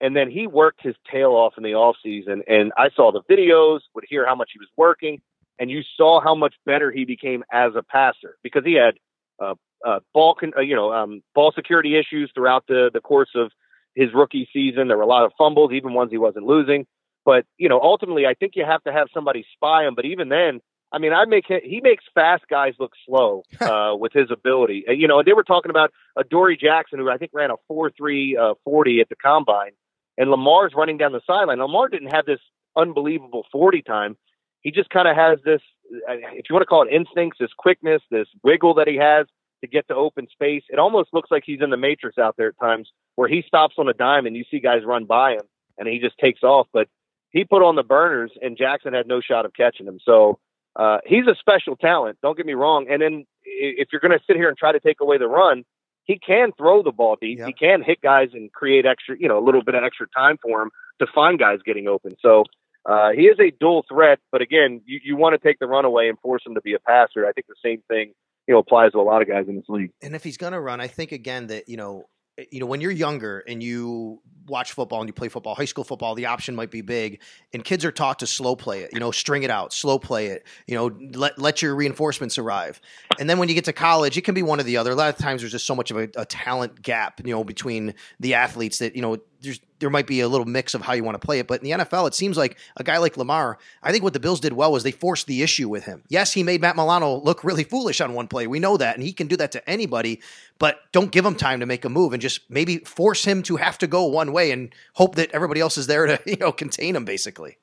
[0.02, 3.22] And then he worked his tail off in the off season, and I saw the
[3.22, 5.22] videos, would hear how much he was working,
[5.58, 8.94] and you saw how much better he became as a passer because he had
[9.40, 9.54] uh,
[9.86, 13.50] uh, ball, con- uh, you know, um, ball security issues throughout the the course of
[13.94, 14.88] his rookie season.
[14.88, 16.86] There were a lot of fumbles, even ones he wasn't losing.
[17.24, 19.94] But you know, ultimately, I think you have to have somebody spy him.
[19.94, 20.60] But even then,
[20.92, 24.84] I mean, I make he makes fast guys look slow uh, with his ability.
[24.88, 28.36] You know, they were talking about Adoree' Jackson who I think ran a four three
[28.36, 29.72] uh, forty at the combine,
[30.22, 31.58] and Lamar's running down the sideline.
[31.58, 32.42] Lamar didn't have this
[32.76, 34.16] unbelievable forty time
[34.62, 35.60] he just kind of has this,
[36.08, 39.26] uh, if you want to call it instincts, this quickness, this wiggle that he has
[39.60, 40.62] to get to open space.
[40.70, 43.74] It almost looks like he's in the matrix out there at times where he stops
[43.78, 45.42] on a dime and you see guys run by him
[45.78, 46.68] and he just takes off.
[46.72, 46.88] But
[47.30, 49.98] he put on the burners and Jackson had no shot of catching him.
[50.04, 50.38] So
[50.76, 52.18] uh, he's a special talent.
[52.22, 52.86] Don't get me wrong.
[52.88, 55.64] And then if you're going to sit here and try to take away the run,
[56.04, 57.38] he can throw the ball deep.
[57.38, 57.46] Yep.
[57.46, 60.36] He can hit guys and create extra, you know, a little bit of extra time
[60.42, 62.16] for him to find guys getting open.
[62.20, 62.44] So
[62.84, 66.08] uh, he is a dual threat, but again, you, you want to take the runaway
[66.08, 67.26] and force him to be a passer.
[67.26, 68.12] I think the same thing
[68.46, 69.90] you know applies to a lot of guys in this league.
[70.02, 72.06] And if he's going to run, I think again that you know
[72.38, 75.64] Eh, you know when you're younger and you watch football and you play football, high
[75.64, 77.20] school football, the option might be big,
[77.52, 78.90] and kids are taught to slow play it.
[78.92, 80.46] You know, string it out, slow play it.
[80.66, 82.80] You know, let let your reinforcements arrive.
[83.18, 84.92] And then when you get to college, it can be one or the other.
[84.92, 87.44] A lot of times, there's just so much of a, a talent gap, you know,
[87.44, 90.92] between the athletes that you know there's there might be a little mix of how
[90.92, 91.48] you want to play it.
[91.48, 94.20] But in the NFL, it seems like a guy like Lamar, I think what the
[94.20, 96.02] Bills did well was they forced the issue with him.
[96.08, 98.46] Yes, he made Matt Milano look really foolish on one play.
[98.46, 100.20] We know that, and he can do that to anybody.
[100.58, 103.56] But don't give him time to make a move, and just maybe force him to
[103.56, 106.52] have to go one way and hope that everybody else is there to you know
[106.52, 107.58] contain him, basically.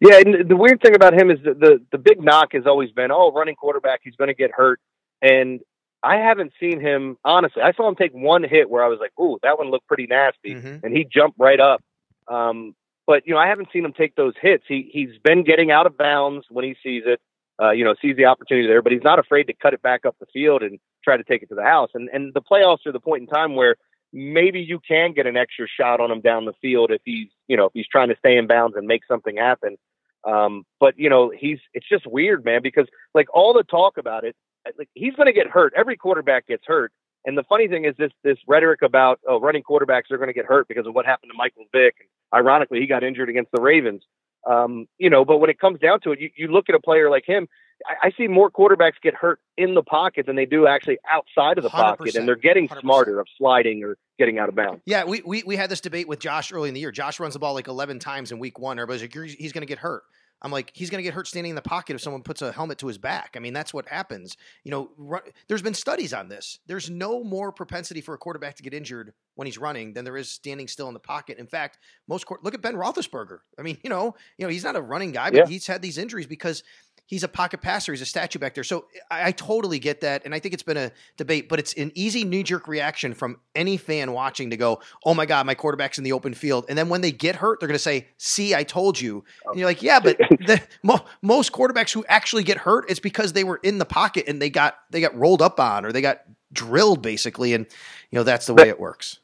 [0.00, 2.90] Yeah, and the weird thing about him is the the, the big knock has always
[2.90, 4.80] been, oh, running quarterback, he's going to get hurt,
[5.20, 5.60] and
[6.02, 7.62] I haven't seen him honestly.
[7.62, 10.06] I saw him take one hit where I was like, "Ooh, that one looked pretty
[10.06, 10.84] nasty," mm-hmm.
[10.84, 11.82] and he jumped right up.
[12.28, 12.74] Um,
[13.06, 14.64] but you know, I haven't seen him take those hits.
[14.68, 17.20] He he's been getting out of bounds when he sees it.
[17.60, 20.06] Uh, you know, sees the opportunity there, but he's not afraid to cut it back
[20.06, 21.90] up the field and try to take it to the house.
[21.94, 23.74] And and the playoffs are the point in time where
[24.12, 27.56] maybe you can get an extra shot on him down the field if he's you
[27.56, 29.76] know if he's trying to stay in bounds and make something happen.
[30.24, 34.24] Um, but you know, he's it's just weird, man, because like all the talk about
[34.24, 34.36] it
[34.78, 35.72] like he's going to get hurt.
[35.76, 36.92] Every quarterback gets hurt.
[37.24, 40.34] And the funny thing is this this rhetoric about oh, running quarterbacks are going to
[40.34, 41.94] get hurt because of what happened to Michael Vick.
[42.00, 44.02] And ironically, he got injured against the Ravens.
[44.48, 46.80] Um, you know, but when it comes down to it, you, you look at a
[46.80, 47.48] player like him.
[47.86, 51.58] I, I see more quarterbacks get hurt in the pocket than they do actually outside
[51.58, 52.80] of the pocket, and they're getting 100%.
[52.80, 54.80] smarter of sliding or getting out of bounds.
[54.86, 56.92] Yeah, we, we we had this debate with Josh early in the year.
[56.92, 58.78] Josh runs the ball like 11 times in week one.
[58.78, 60.02] Everybody's like, he's going to get hurt.
[60.40, 62.52] I'm like, he's going to get hurt standing in the pocket if someone puts a
[62.52, 63.34] helmet to his back.
[63.36, 64.36] I mean, that's what happens.
[64.64, 66.60] You know, run, there's been studies on this.
[66.66, 70.16] There's no more propensity for a quarterback to get injured when he's running than there
[70.16, 71.38] is standing still in the pocket.
[71.38, 73.38] In fact, most look at Ben Roethlisberger.
[73.58, 75.46] I mean, you know, you know, he's not a running guy, but yeah.
[75.46, 76.62] he's had these injuries because
[77.08, 77.90] he's a pocket passer.
[77.90, 78.62] He's a statue back there.
[78.62, 80.26] So I, I, totally get that.
[80.26, 83.38] And I think it's been a debate, but it's an easy knee jerk reaction from
[83.54, 86.66] any fan watching to go, oh my God, my quarterback's in the open field.
[86.68, 89.24] And then when they get hurt, they're going to say, see, I told you.
[89.46, 93.32] And you're like, yeah, but the, mo- most quarterbacks who actually get hurt, it's because
[93.32, 96.02] they were in the pocket and they got, they got rolled up on or they
[96.02, 96.20] got
[96.52, 97.54] drilled basically.
[97.54, 97.66] And,
[98.10, 99.18] you know, that's the way it works.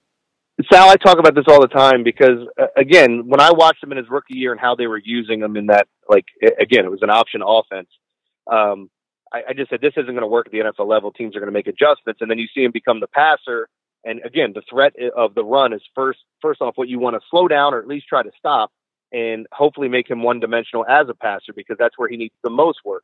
[0.73, 3.91] Sal, I talk about this all the time because, uh, again, when I watched him
[3.93, 6.27] in his rookie year and how they were using him in that, like,
[6.61, 7.89] again, it was an option offense.
[8.51, 8.89] Um,
[9.33, 11.11] I, I just said this isn't going to work at the NFL level.
[11.11, 13.69] Teams are going to make adjustments, and then you see him become the passer,
[14.05, 17.21] And again, the threat of the run is first first off what you want to
[17.31, 18.71] slow down or at least try to stop,
[19.13, 22.51] and hopefully make him one dimensional as a passer because that's where he needs the
[22.51, 23.03] most work.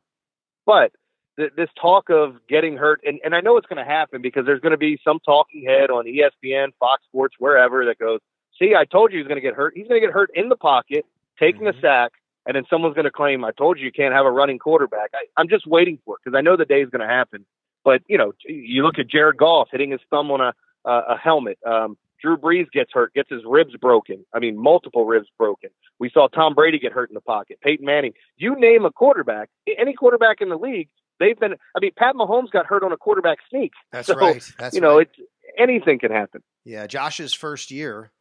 [0.65, 0.91] But
[1.37, 4.45] th- this talk of getting hurt, and, and I know it's going to happen because
[4.45, 8.19] there's going to be some talking head on ESPN, Fox Sports, wherever that goes,
[8.57, 9.73] see, I told you he's going to get hurt.
[9.75, 11.05] He's going to get hurt in the pocket,
[11.39, 11.77] taking mm-hmm.
[11.77, 12.11] a sack,
[12.45, 15.11] and then someone's going to claim, I told you you can't have a running quarterback.
[15.13, 17.45] I, I'm just waiting for it because I know the day is going to happen.
[17.83, 20.53] But, you know, you look at Jared Goff hitting his thumb on a,
[20.85, 21.57] uh, a helmet.
[21.65, 24.23] Um, Drew Brees gets hurt, gets his ribs broken.
[24.33, 25.71] I mean, multiple ribs broken.
[25.97, 27.59] We saw Tom Brady get hurt in the pocket.
[27.61, 28.13] Peyton Manning.
[28.37, 30.89] You name a quarterback, any quarterback in the league,
[31.21, 31.53] they've been.
[31.75, 33.71] I mean, Pat Mahomes got hurt on a quarterback sneak.
[33.91, 34.43] That's so, right.
[34.57, 35.07] That's you know, right.
[35.07, 36.41] it's anything can happen.
[36.65, 38.11] Yeah, Josh's first year,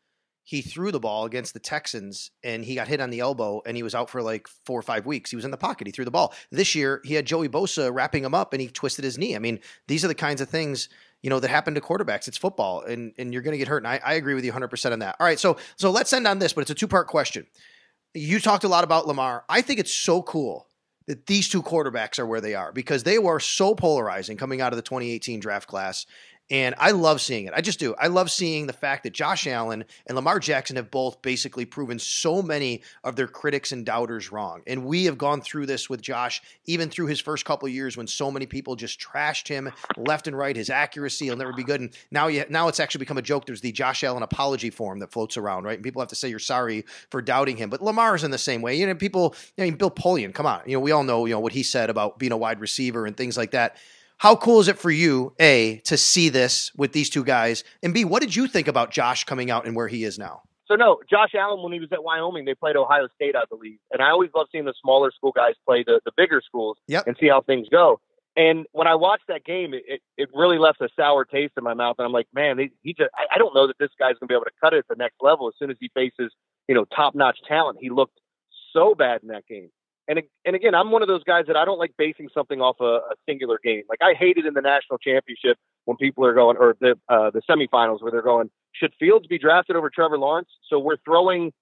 [0.44, 3.76] he threw the ball against the Texans and he got hit on the elbow and
[3.76, 5.30] he was out for like four or five weeks.
[5.30, 5.86] He was in the pocket.
[5.86, 6.34] He threw the ball.
[6.50, 9.36] This year, he had Joey Bosa wrapping him up and he twisted his knee.
[9.36, 10.88] I mean, these are the kinds of things
[11.22, 12.28] you know that happen to quarterbacks.
[12.28, 13.84] It's football, and and you're going to get hurt.
[13.84, 15.16] And I, I agree with you 100 percent on that.
[15.20, 17.46] All right, so so let's end on this, but it's a two part question.
[18.14, 19.44] You talked a lot about Lamar.
[19.48, 20.66] I think it's so cool
[21.10, 24.72] that these two quarterbacks are where they are because they were so polarizing coming out
[24.72, 26.06] of the 2018 draft class.
[26.50, 27.52] And I love seeing it.
[27.54, 27.94] I just do.
[27.94, 32.00] I love seeing the fact that Josh Allen and Lamar Jackson have both basically proven
[32.00, 34.62] so many of their critics and doubters wrong.
[34.66, 38.08] And we have gone through this with Josh, even through his first couple years when
[38.08, 40.56] so many people just trashed him left and right.
[40.56, 41.82] His accuracy will never be good.
[41.82, 43.46] And now, you, now it's actually become a joke.
[43.46, 45.78] There's the Josh Allen apology form that floats around, right?
[45.78, 47.70] And people have to say you're sorry for doubting him.
[47.70, 48.74] But Lamar is in the same way.
[48.74, 50.62] You know, people, I mean, Bill Polian, come on.
[50.66, 53.06] You know, we all know, you know, what he said about being a wide receiver
[53.06, 53.76] and things like that.
[54.20, 57.64] How cool is it for you, A, to see this with these two guys?
[57.82, 60.42] And B, what did you think about Josh coming out and where he is now?
[60.68, 63.78] So no, Josh Allen when he was at Wyoming, they played Ohio State, I believe,
[63.90, 67.06] and I always love seeing the smaller school guys play the the bigger schools yep.
[67.06, 67.98] and see how things go.
[68.36, 71.72] And when I watched that game, it, it really left a sour taste in my
[71.72, 71.96] mouth.
[71.98, 74.28] And I'm like, man, he, he just I, I don't know that this guy's gonna
[74.28, 76.30] be able to cut it at the next level as soon as he faces
[76.68, 77.78] you know top notch talent.
[77.80, 78.20] He looked
[78.74, 79.70] so bad in that game.
[80.10, 82.76] And and again, I'm one of those guys that I don't like basing something off
[82.80, 83.84] a, a singular game.
[83.88, 87.42] Like I hated in the national championship when people are going, or the uh, the
[87.48, 90.48] semifinals where they're going, should Fields be drafted over Trevor Lawrence?
[90.68, 91.52] So we're throwing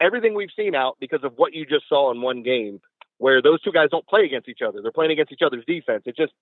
[0.00, 2.80] everything we've seen out because of what you just saw in one game,
[3.18, 4.80] where those two guys don't play against each other.
[4.82, 6.04] They're playing against each other's defense.
[6.06, 6.32] It just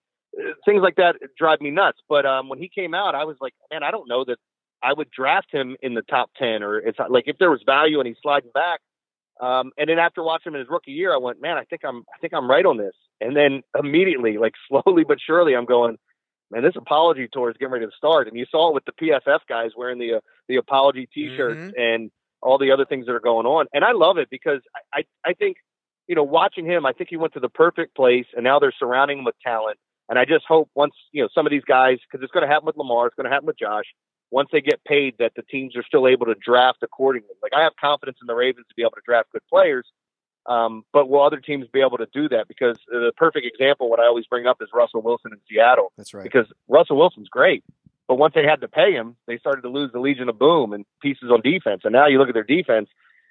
[0.66, 1.98] things like that drive me nuts.
[2.11, 4.37] But um, when he came out, I was like, man, I don't know that
[4.83, 8.00] I would draft him in the top ten, or it's like if there was value
[8.00, 8.81] and he's sliding back.
[9.40, 11.83] Um, and then after watching him in his rookie year, I went, man, I think
[11.85, 12.94] I'm, I think I'm right on this.
[13.20, 15.99] And then immediately, like slowly but surely, I'm going,
[16.51, 18.29] man, this apology tour is getting ready to start.
[18.29, 21.81] And you saw it with the PFF guys wearing the uh, the apology T-shirts mm-hmm.
[21.81, 22.11] and
[22.42, 23.66] all the other things that are going on.
[23.73, 24.61] And I love it because
[24.92, 25.57] I, I, I think,
[26.07, 28.75] you know, watching him, I think he went to the perfect place, and now they're
[28.79, 29.79] surrounding him with talent.
[30.11, 32.53] And I just hope once, you know, some of these guys, because it's going to
[32.53, 33.87] happen with Lamar, it's going to happen with Josh
[34.35, 37.37] once they get paid that the teams are still able to draft accordingly.
[37.40, 39.87] Like I have confidence in the Ravens to be able to draft good players,
[40.47, 42.49] um, but will other teams be able to do that?
[42.49, 45.92] Because the perfect example, what I always bring up is Russell Wilson in Seattle.
[45.97, 46.25] That's right.
[46.25, 47.62] Because Russell Wilson's great,
[48.09, 50.73] but once they had to pay him, they started to lose the Legion of Boom
[50.73, 51.83] and pieces on defense.
[51.85, 52.88] And now you look at their defense,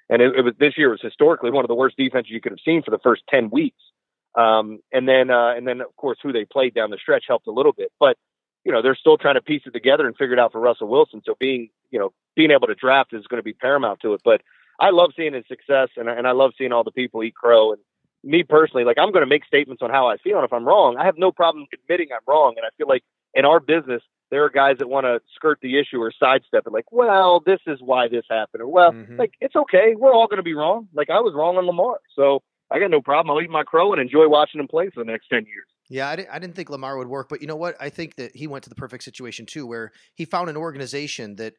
[0.08, 2.52] and it, it was this year was historically one of the worst defenses you could
[2.52, 3.82] have seen for the first ten weeks.
[4.34, 7.46] Um, and then, uh, and then of course, who they played down the stretch helped
[7.46, 8.16] a little bit, but
[8.64, 10.88] you know, they're still trying to piece it together and figure it out for Russell
[10.88, 11.22] Wilson.
[11.24, 14.22] So being, you know, being able to draft is going to be paramount to it.
[14.24, 14.40] But
[14.80, 17.72] I love seeing his success and, and I love seeing all the people eat crow.
[17.72, 17.80] And
[18.22, 20.36] me personally, like I'm going to make statements on how I feel.
[20.36, 22.54] And if I'm wrong, I have no problem admitting I'm wrong.
[22.56, 25.78] And I feel like in our business, there are guys that want to skirt the
[25.78, 29.16] issue or sidestep it, like, well, this is why this happened, or well, mm-hmm.
[29.16, 30.88] like it's okay, we're all going to be wrong.
[30.94, 33.36] Like I was wrong on Lamar, so I got no problem.
[33.36, 35.66] I'll eat my crow and enjoy watching him play for the next ten years.
[35.90, 37.76] Yeah, I didn't, I didn't think Lamar would work, but you know what?
[37.78, 41.36] I think that he went to the perfect situation too, where he found an organization
[41.36, 41.54] that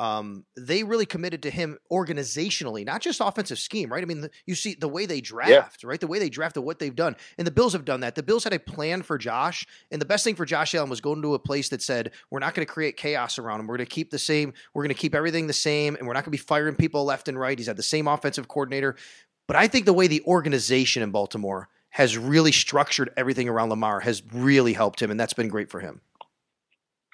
[0.00, 4.02] um, they really committed to him organizationally, not just offensive scheme, right?
[4.02, 5.88] I mean, the, you see the way they draft, yeah.
[5.88, 6.00] right?
[6.00, 7.16] The way they draft and what they've done.
[7.36, 8.14] And the Bills have done that.
[8.14, 11.02] The Bills had a plan for Josh, and the best thing for Josh Allen was
[11.02, 13.66] going to a place that said, we're not going to create chaos around him.
[13.66, 16.14] We're going to keep the same, we're going to keep everything the same, and we're
[16.14, 17.58] not going to be firing people left and right.
[17.58, 18.96] He's had the same offensive coordinator.
[19.46, 24.00] But I think the way the organization in Baltimore– has really structured everything around Lamar
[24.00, 26.00] has really helped him, and that's been great for him.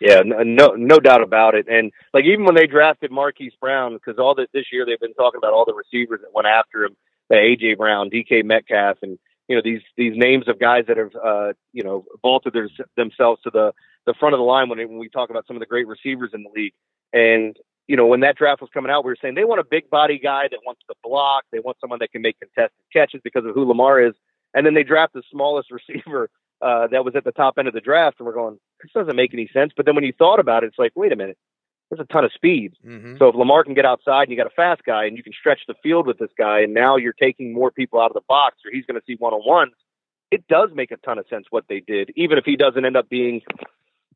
[0.01, 1.67] Yeah, no, no doubt about it.
[1.69, 5.15] And like even when they drafted Marquise Brown, because all this this year they've been
[5.15, 6.97] talking about all the receivers that went after him,
[7.31, 11.13] the AJ Brown, DK Metcalf, and you know these these names of guys that have
[11.17, 13.73] uh, you know vaulted their, themselves to the
[14.05, 16.31] the front of the line when when we talk about some of the great receivers
[16.35, 16.75] in the league.
[17.15, 17.57] And
[17.89, 19.89] you know when that draft was coming out, we were saying they want a big
[19.89, 23.47] body guy that wants to block, they want someone that can make contested catches because
[23.47, 24.15] of who Lamar is.
[24.57, 26.31] And then they draft the smallest receiver
[26.61, 29.15] uh, that was at the top end of the draft, and we're going, this doesn't
[29.15, 29.73] make any sense.
[29.77, 31.37] But then when you thought about it, it's like, wait a minute,
[31.91, 32.73] there's a ton of speed.
[32.85, 33.17] Mm-hmm.
[33.19, 35.35] So if Lamar can get outside and you got a fast guy and you can
[35.39, 38.23] stretch the field with this guy, and now you're taking more people out of the
[38.27, 39.75] box, or he's going to see one on ones,
[40.31, 42.97] it does make a ton of sense what they did, even if he doesn't end
[42.97, 43.43] up being,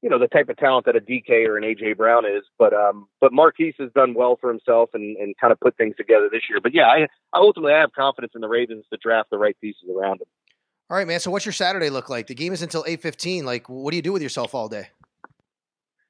[0.03, 2.42] you know, the type of talent that a DK or an AJ Brown is.
[2.59, 5.96] But um, but Marquise has done well for himself and, and kind of put things
[5.96, 6.61] together this year.
[6.62, 9.57] But yeah, I, I ultimately I have confidence in the Ravens to draft the right
[9.61, 10.26] pieces around him.
[10.88, 11.20] All right, man.
[11.20, 12.26] So what's your Saturday look like?
[12.26, 13.44] The game is until eight fifteen.
[13.44, 14.88] Like, what do you do with yourself all day?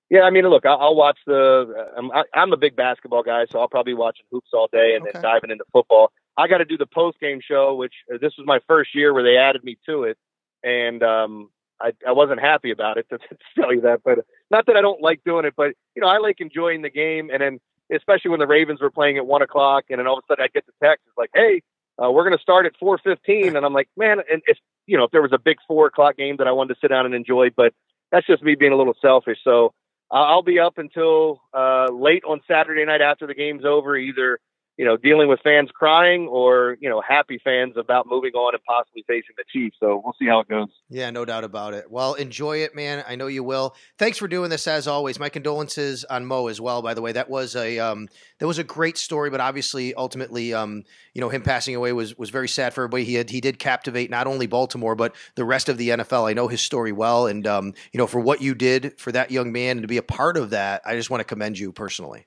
[0.09, 1.86] Yeah, I mean, look, I'll, I'll watch the.
[1.97, 4.95] I'm, I, I'm a big basketball guy, so I'll probably be watching hoops all day
[4.97, 5.11] and Okay.
[5.14, 6.11] then diving into football.
[6.36, 9.12] I got to do the post game show, which uh, this was my first year
[9.14, 10.18] where they added me to it,
[10.64, 11.51] and um,
[11.81, 14.03] I, I wasn't happy about it to, to tell you that.
[14.05, 14.20] But
[14.51, 17.31] not that I don't like doing it, but you know, I like enjoying the game,
[17.31, 17.61] and then
[17.95, 20.45] especially when the Ravens were playing at one o'clock, and then all of a sudden
[20.45, 21.62] I get the text, it's like, hey.
[22.03, 24.57] Uh, we're going to start at 4:15, and I'm like, man, and if
[24.87, 26.89] you know, if there was a big four o'clock game that I wanted to sit
[26.89, 27.74] down and enjoy, but
[28.11, 29.37] that's just me being a little selfish.
[29.45, 29.74] So
[30.11, 34.41] I'll be up until uh, late on Saturday night after the game's over, either
[34.81, 38.64] you know dealing with fans crying or you know happy fans about moving on and
[38.64, 39.76] possibly facing the Chiefs.
[39.78, 40.68] So we'll see how it goes.
[40.89, 41.91] Yeah, no doubt about it.
[41.91, 43.05] Well, enjoy it, man.
[43.07, 43.76] I know you will.
[43.99, 45.20] Thanks for doing this as always.
[45.20, 46.81] My condolences on Mo as well.
[46.81, 48.09] By the way, that was a um,
[48.39, 52.16] that was a great story, but obviously, ultimately, um, you know, him passing away was
[52.16, 53.05] was very sad for everybody.
[53.05, 56.26] He had he did captivate not only Baltimore but the rest of the NFL.
[56.26, 59.31] I know his story well, and um, you know, for what you did for that
[59.31, 61.70] young man and to be a part of that, I just want to commend you
[61.70, 62.24] personally.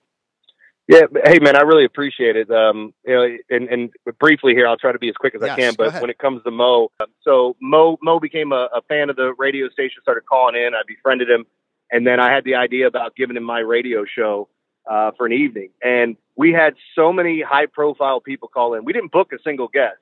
[0.88, 2.52] Yeah, hey man, I really appreciate it.
[2.52, 5.52] Um, you know, and, and briefly here, I'll try to be as quick as Yes,
[5.52, 5.74] I can.
[5.78, 9.16] But when it comes to Mo, um, so Mo Mo became a, a fan of
[9.16, 10.74] the radio station, started calling in.
[10.74, 11.46] I befriended him,
[11.90, 14.50] and then I had the idea about giving him my radio show
[14.90, 15.70] uh, for an evening.
[15.82, 18.84] And we had so many high profile people call in.
[18.84, 19.98] We didn't book a single guest.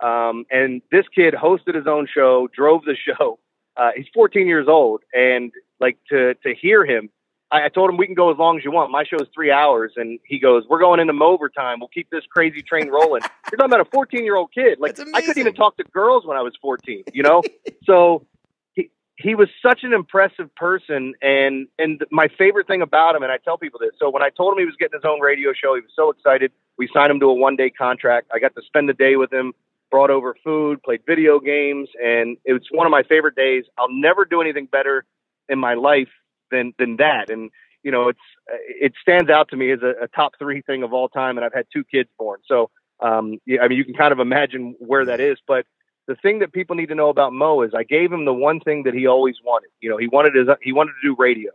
[0.00, 3.40] Um, and this kid hosted his own show, drove the show.
[3.76, 5.50] Uh, he's 14 years old, and
[5.80, 7.10] like to to hear him
[7.52, 8.90] I, I told him we can go as long as you want.
[8.90, 11.78] My show is three hours, and he goes, "We're going into overtime.
[11.78, 13.22] We'll keep this crazy train rolling."
[13.52, 14.80] You're talking about a 14 year old kid.
[14.80, 17.04] Like I couldn't even talk to girls when I was 14.
[17.12, 17.42] You know,
[17.84, 18.26] so
[18.72, 23.30] he he was such an impressive person, and and my favorite thing about him, and
[23.30, 23.92] I tell people this.
[23.98, 26.10] So when I told him he was getting his own radio show, he was so
[26.10, 26.50] excited.
[26.78, 28.28] We signed him to a one day contract.
[28.34, 29.52] I got to spend the day with him.
[29.90, 33.64] Brought over food, played video games, and it was one of my favorite days.
[33.76, 35.04] I'll never do anything better
[35.50, 36.08] in my life
[36.52, 37.30] than than that.
[37.30, 37.50] And
[37.82, 40.92] you know, it's it stands out to me as a, a top three thing of
[40.92, 41.36] all time.
[41.36, 44.20] And I've had two kids born, so um, yeah, I mean, you can kind of
[44.20, 45.38] imagine where that is.
[45.48, 45.66] But
[46.06, 48.60] the thing that people need to know about Mo is I gave him the one
[48.60, 49.70] thing that he always wanted.
[49.80, 51.50] You know, he wanted his he wanted to do radio,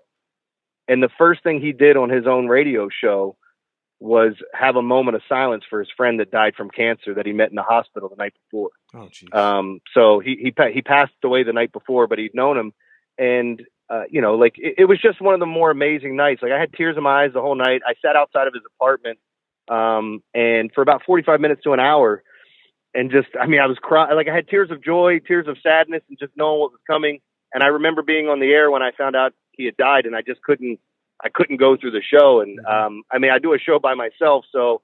[0.88, 3.38] and the first thing he did on his own radio show
[4.00, 7.34] was have a moment of silence for his friend that died from cancer that he
[7.34, 8.70] met in the hospital the night before.
[8.94, 9.30] Oh, geez.
[9.34, 12.74] Um, so he he pa- he passed away the night before, but he'd known him,
[13.18, 16.42] and uh, you know, like it, it was just one of the more amazing nights.
[16.42, 17.82] Like I had tears in my eyes the whole night.
[17.88, 19.20] I sat outside of his apartment,
[19.70, 22.24] um, and for about forty five minutes to an hour,
[22.94, 24.16] and just I mean, I was crying.
[24.16, 27.20] Like I had tears of joy, tears of sadness, and just knowing what was coming.
[27.54, 30.16] And I remember being on the air when I found out he had died, and
[30.16, 30.80] I just couldn't
[31.24, 32.42] I couldn't go through the show.
[32.42, 34.82] And um, I mean, I do a show by myself, so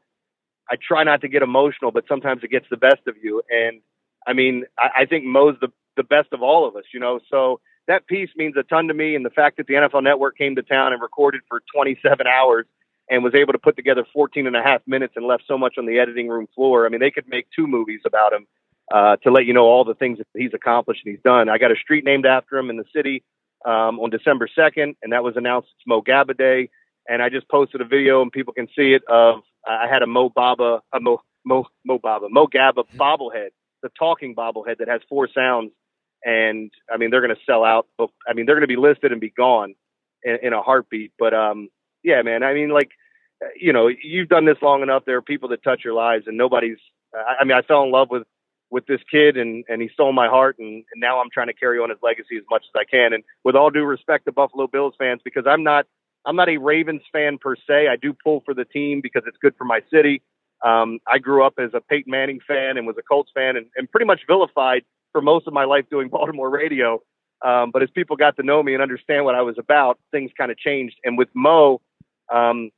[0.70, 3.42] I try not to get emotional, but sometimes it gets the best of you.
[3.50, 3.82] And
[4.26, 7.20] I mean, I, I think Mo's the the best of all of us, you know.
[7.30, 10.38] So that piece means a ton to me, and the fact that the NFL Network
[10.38, 12.66] came to town and recorded for 27 hours
[13.10, 15.76] and was able to put together 14 and a half minutes and left so much
[15.78, 16.86] on the editing room floor.
[16.86, 18.48] I mean, they could make two movies about him
[18.94, 21.50] uh, to let you know all the things that he's accomplished and he's done.
[21.50, 23.24] I got a street named after him in the city
[23.66, 26.70] um, on December 2nd, and that was announced it's Mo Gaba Day.
[27.08, 29.04] And I just posted a video, and people can see it.
[29.10, 33.50] Of I had a Mo Baba, a Mo Mo Mo Baba, Mo Gaba bobblehead,
[33.82, 35.72] the talking bobblehead that has four sounds.
[36.26, 37.88] And I mean, they're going to sell out.
[38.00, 39.76] I mean, they're going to be listed and be gone
[40.24, 41.12] in, in a heartbeat.
[41.20, 41.70] But um,
[42.04, 42.44] yeah, man.
[42.44, 42.92] I mean, like,
[43.56, 45.04] you know, you've done this long enough.
[45.06, 46.78] There are people that touch your lives, and nobody's.
[47.14, 48.24] I, I mean, I fell in love with
[48.70, 51.54] with this kid, and and he stole my heart, and, and now I'm trying to
[51.54, 53.14] carry on his legacy as much as I can.
[53.14, 55.86] And with all due respect to Buffalo Bills fans, because I'm not
[56.26, 57.88] I'm not a Ravens fan per se.
[57.88, 60.22] I do pull for the team because it's good for my city.
[60.64, 63.66] Um, I grew up as a Peyton Manning fan and was a Colts fan, and,
[63.76, 64.84] and pretty much vilified
[65.14, 67.02] for most of my life doing Baltimore radio.
[67.44, 70.32] Um, but as people got to know me and understand what I was about, things
[70.38, 70.96] kind of changed.
[71.04, 71.82] And with Mo,
[72.34, 72.72] um,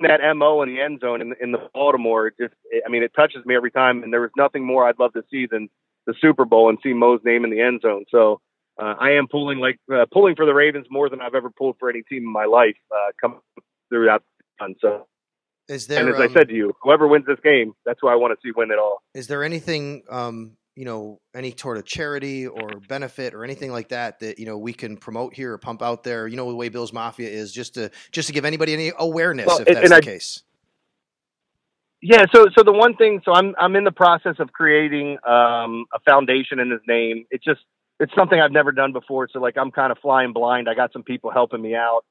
[0.00, 2.54] that mo in the end zone in, in the Baltimore, it just
[2.84, 4.02] I mean, it touches me every time.
[4.02, 5.68] And there was nothing more I'd love to see than
[6.06, 8.04] the Super Bowl and see Mo's name in the end zone.
[8.10, 8.40] So
[8.80, 11.76] uh, I am pulling like uh, pulling for the Ravens more than I've ever pulled
[11.78, 12.76] for any team in my life.
[12.90, 13.40] Uh, come
[13.88, 14.74] throughout the fun.
[14.80, 15.06] So
[15.68, 18.08] Is there and as um, I said to you, whoever wins this game, that's who
[18.08, 19.02] I want to see win it all.
[19.14, 23.88] is there anything um, you know, any sort of charity or benefit or anything like
[23.90, 26.26] that that you know we can promote here or pump out there?
[26.26, 29.46] You know, the way Bills Mafia is, just to just to give anybody any awareness,
[29.46, 30.42] well, if that's the I, case.
[32.02, 35.86] Yeah, so so the one thing, so I'm I'm in the process of creating um,
[35.92, 37.24] a foundation in his name.
[37.30, 37.60] It just
[38.00, 40.68] it's something I've never done before, so like I'm kind of flying blind.
[40.68, 42.02] I got some people helping me out,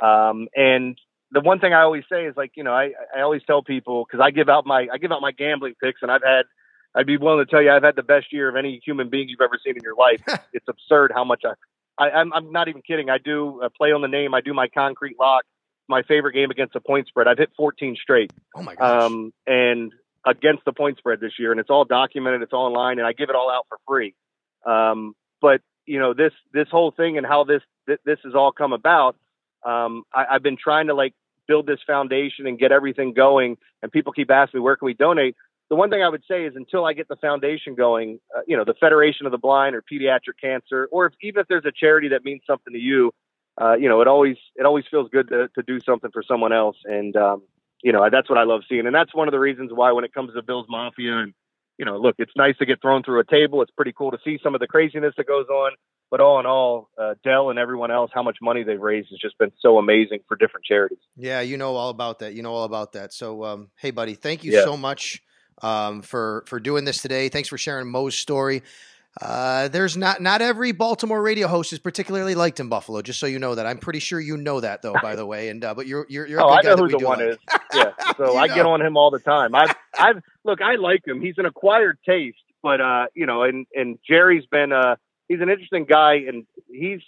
[0.00, 0.96] um, and
[1.32, 4.04] the one thing I always say is like you know I I always tell people
[4.06, 6.44] because I give out my I give out my gambling picks, and I've had
[6.94, 9.28] I'd be willing to tell you I've had the best year of any human being
[9.28, 10.22] you've ever seen in your life.
[10.52, 11.52] it's absurd how much I,
[12.02, 13.10] I I'm, I'm not even kidding.
[13.10, 14.34] I do uh, play on the name.
[14.34, 15.44] I do my concrete lock.
[15.88, 17.26] My favorite game against the point spread.
[17.26, 18.32] I've hit 14 straight.
[18.54, 19.02] Oh my gosh.
[19.02, 19.92] Um, and
[20.24, 22.42] against the point spread this year, and it's all documented.
[22.42, 24.14] It's all online, and I give it all out for free.
[24.64, 28.52] Um, but you know this this whole thing and how this th- this has all
[28.52, 29.16] come about.
[29.64, 31.14] Um, I, I've been trying to like
[31.46, 33.56] build this foundation and get everything going.
[33.82, 35.36] And people keep asking me where can we donate
[35.70, 38.56] the one thing I would say is until I get the foundation going, uh, you
[38.56, 41.72] know, the Federation of the Blind or Pediatric Cancer, or if, even if there's a
[41.72, 43.12] charity that means something to you,
[43.60, 46.52] uh, you know, it always it always feels good to, to do something for someone
[46.52, 47.42] else, and um,
[47.82, 50.04] you know, that's what I love seeing, and that's one of the reasons why when
[50.04, 51.34] it comes to Bills Mafia, and
[51.78, 53.60] you know, look, it's nice to get thrown through a table.
[53.62, 55.72] It's pretty cool to see some of the craziness that goes on,
[56.10, 59.18] but all in all, uh, Del and everyone else, how much money they've raised has
[59.18, 60.98] just been so amazing for different charities.
[61.16, 62.34] Yeah, you know all about that.
[62.34, 63.12] You know all about that.
[63.12, 64.64] So, um, hey, buddy, thank you yeah.
[64.64, 65.22] so much
[65.62, 67.28] um, for for doing this today.
[67.28, 68.62] Thanks for sharing Mo's story.
[69.20, 73.02] Uh, there's not not every Baltimore radio host is particularly liked in Buffalo.
[73.02, 73.66] Just so you know that.
[73.66, 74.94] I'm pretty sure you know that though.
[75.02, 77.18] By the way, and uh, but you're you're, you're oh, I know who the one
[77.18, 77.28] like.
[77.28, 77.38] is.
[77.74, 78.54] Yeah, so I know.
[78.54, 79.54] get on him all the time.
[79.54, 81.22] I've I've look, I like him.
[81.22, 84.96] He's an acquired taste, but uh, you know, and and Jerry's been uh,
[85.28, 87.00] he's an interesting guy, and he's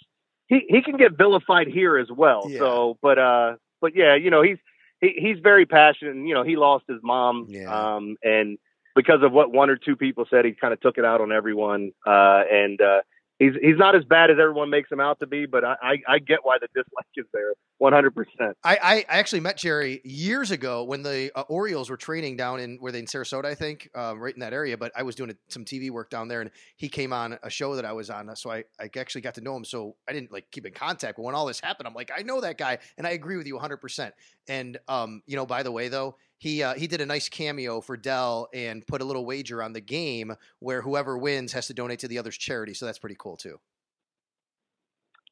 [0.47, 2.45] he he can get vilified here as well.
[2.47, 2.59] Yeah.
[2.59, 4.57] So, but uh, but yeah, you know, he's
[5.05, 6.15] he, he's very passionate.
[6.15, 7.95] And, you know, he lost his mom, yeah.
[7.95, 8.57] um, and
[8.95, 11.31] because of what one or two people said, he kind of took it out on
[11.31, 11.91] everyone.
[12.05, 13.01] Uh, and uh,
[13.39, 15.95] he's he's not as bad as everyone makes him out to be, but I, I,
[16.07, 18.57] I get why the dislike is there, one hundred percent.
[18.63, 22.77] I I actually met Jerry years ago when the uh, Orioles were training down in
[22.77, 24.77] where they in Sarasota, I think, um, right in that area.
[24.77, 27.49] But I was doing a, some TV work down there, and he came on a
[27.49, 29.65] show that I was on, so I I actually got to know him.
[29.65, 32.21] So I didn't like keep in contact, but when all this happened, I'm like, I
[32.21, 34.13] know that guy, and I agree with you one hundred percent.
[34.47, 37.81] And um, you know, by the way, though he uh, he did a nice cameo
[37.81, 41.73] for Del and put a little wager on the game where whoever wins has to
[41.73, 42.75] donate to the other's charity.
[42.75, 43.59] So that's pretty cool too.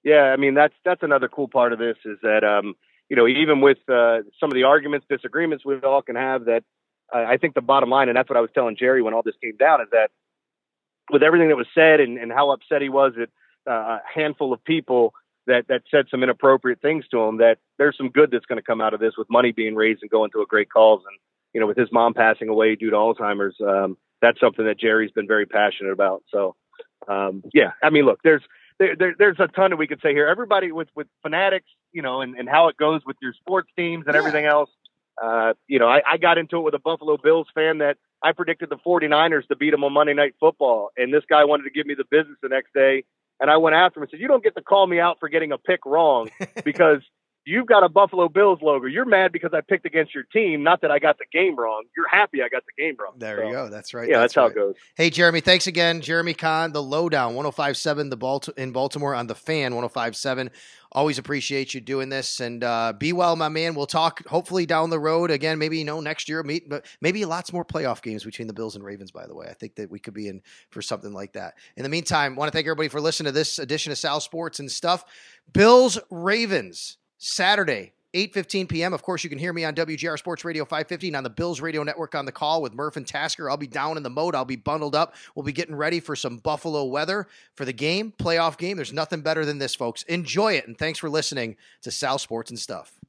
[0.03, 2.73] Yeah, I mean that's that's another cool part of this is that um,
[3.09, 6.63] you know even with uh, some of the arguments, disagreements we all can have, that
[7.13, 9.21] uh, I think the bottom line, and that's what I was telling Jerry when all
[9.21, 10.09] this came down, is that
[11.11, 13.29] with everything that was said and, and how upset he was at
[13.71, 15.13] uh, a handful of people
[15.47, 18.65] that that said some inappropriate things to him, that there's some good that's going to
[18.65, 21.17] come out of this with money being raised and going to a great cause, and
[21.53, 25.11] you know with his mom passing away due to Alzheimer's, um, that's something that Jerry's
[25.11, 26.23] been very passionate about.
[26.31, 26.55] So
[27.07, 28.43] um, yeah, I mean, look, there's
[28.79, 30.27] there, there, there's a ton that we could say here.
[30.27, 34.05] Everybody with with fanatics, you know, and, and how it goes with your sports teams
[34.07, 34.19] and yeah.
[34.19, 34.69] everything else.
[35.21, 38.31] Uh, you know, I, I got into it with a Buffalo Bills fan that I
[38.31, 41.69] predicted the 49ers to beat them on Monday Night Football, and this guy wanted to
[41.69, 43.03] give me the business the next day.
[43.39, 45.29] And I went after him and said, "You don't get to call me out for
[45.29, 46.29] getting a pick wrong
[46.63, 47.01] because
[47.45, 48.85] you've got a Buffalo Bills logo.
[48.85, 51.83] You're mad because I picked against your team, not that I got the game wrong.
[51.95, 53.13] You're happy I got the game wrong.
[53.17, 53.69] There so, you go.
[53.69, 54.09] That's right.
[54.09, 54.75] Yeah, that's, that's how it goes.
[54.95, 56.01] Hey, Jeremy, thanks again.
[56.01, 60.51] Jeremy Conn, the lowdown, 1057 the Balt- in Baltimore on the fan 1057.
[60.91, 63.73] Always appreciate you doing this and uh, be well, my man.
[63.73, 67.25] We'll talk hopefully down the road again, maybe, you know, next year, meet, but maybe
[67.25, 69.47] lots more playoff games between the Bills and Ravens, by the way.
[69.49, 71.55] I think that we could be in for something like that.
[71.77, 74.59] In the meantime, want to thank everybody for listening to this edition of Sal Sports
[74.59, 75.03] and stuff.
[75.51, 78.93] Bills, Ravens, Saturday, 8.15 p.m.
[78.93, 81.81] Of course, you can hear me on WGR Sports Radio 550 on the Bills Radio
[81.81, 83.49] Network on the call with Murph and Tasker.
[83.49, 84.35] I'll be down in the mode.
[84.35, 85.15] I'll be bundled up.
[85.33, 88.75] We'll be getting ready for some Buffalo weather for the game, playoff game.
[88.75, 90.03] There's nothing better than this, folks.
[90.03, 92.99] Enjoy it, and thanks for listening to Sal Sports and Stuff.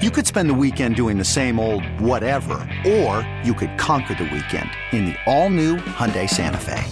[0.00, 2.54] You could spend the weekend doing the same old whatever,
[2.86, 6.84] or you could conquer the weekend in the all-new Hyundai Santa Fe.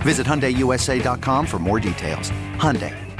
[0.00, 2.30] Visit HyundaiUSA.com for more details.
[2.56, 3.07] Hyundai.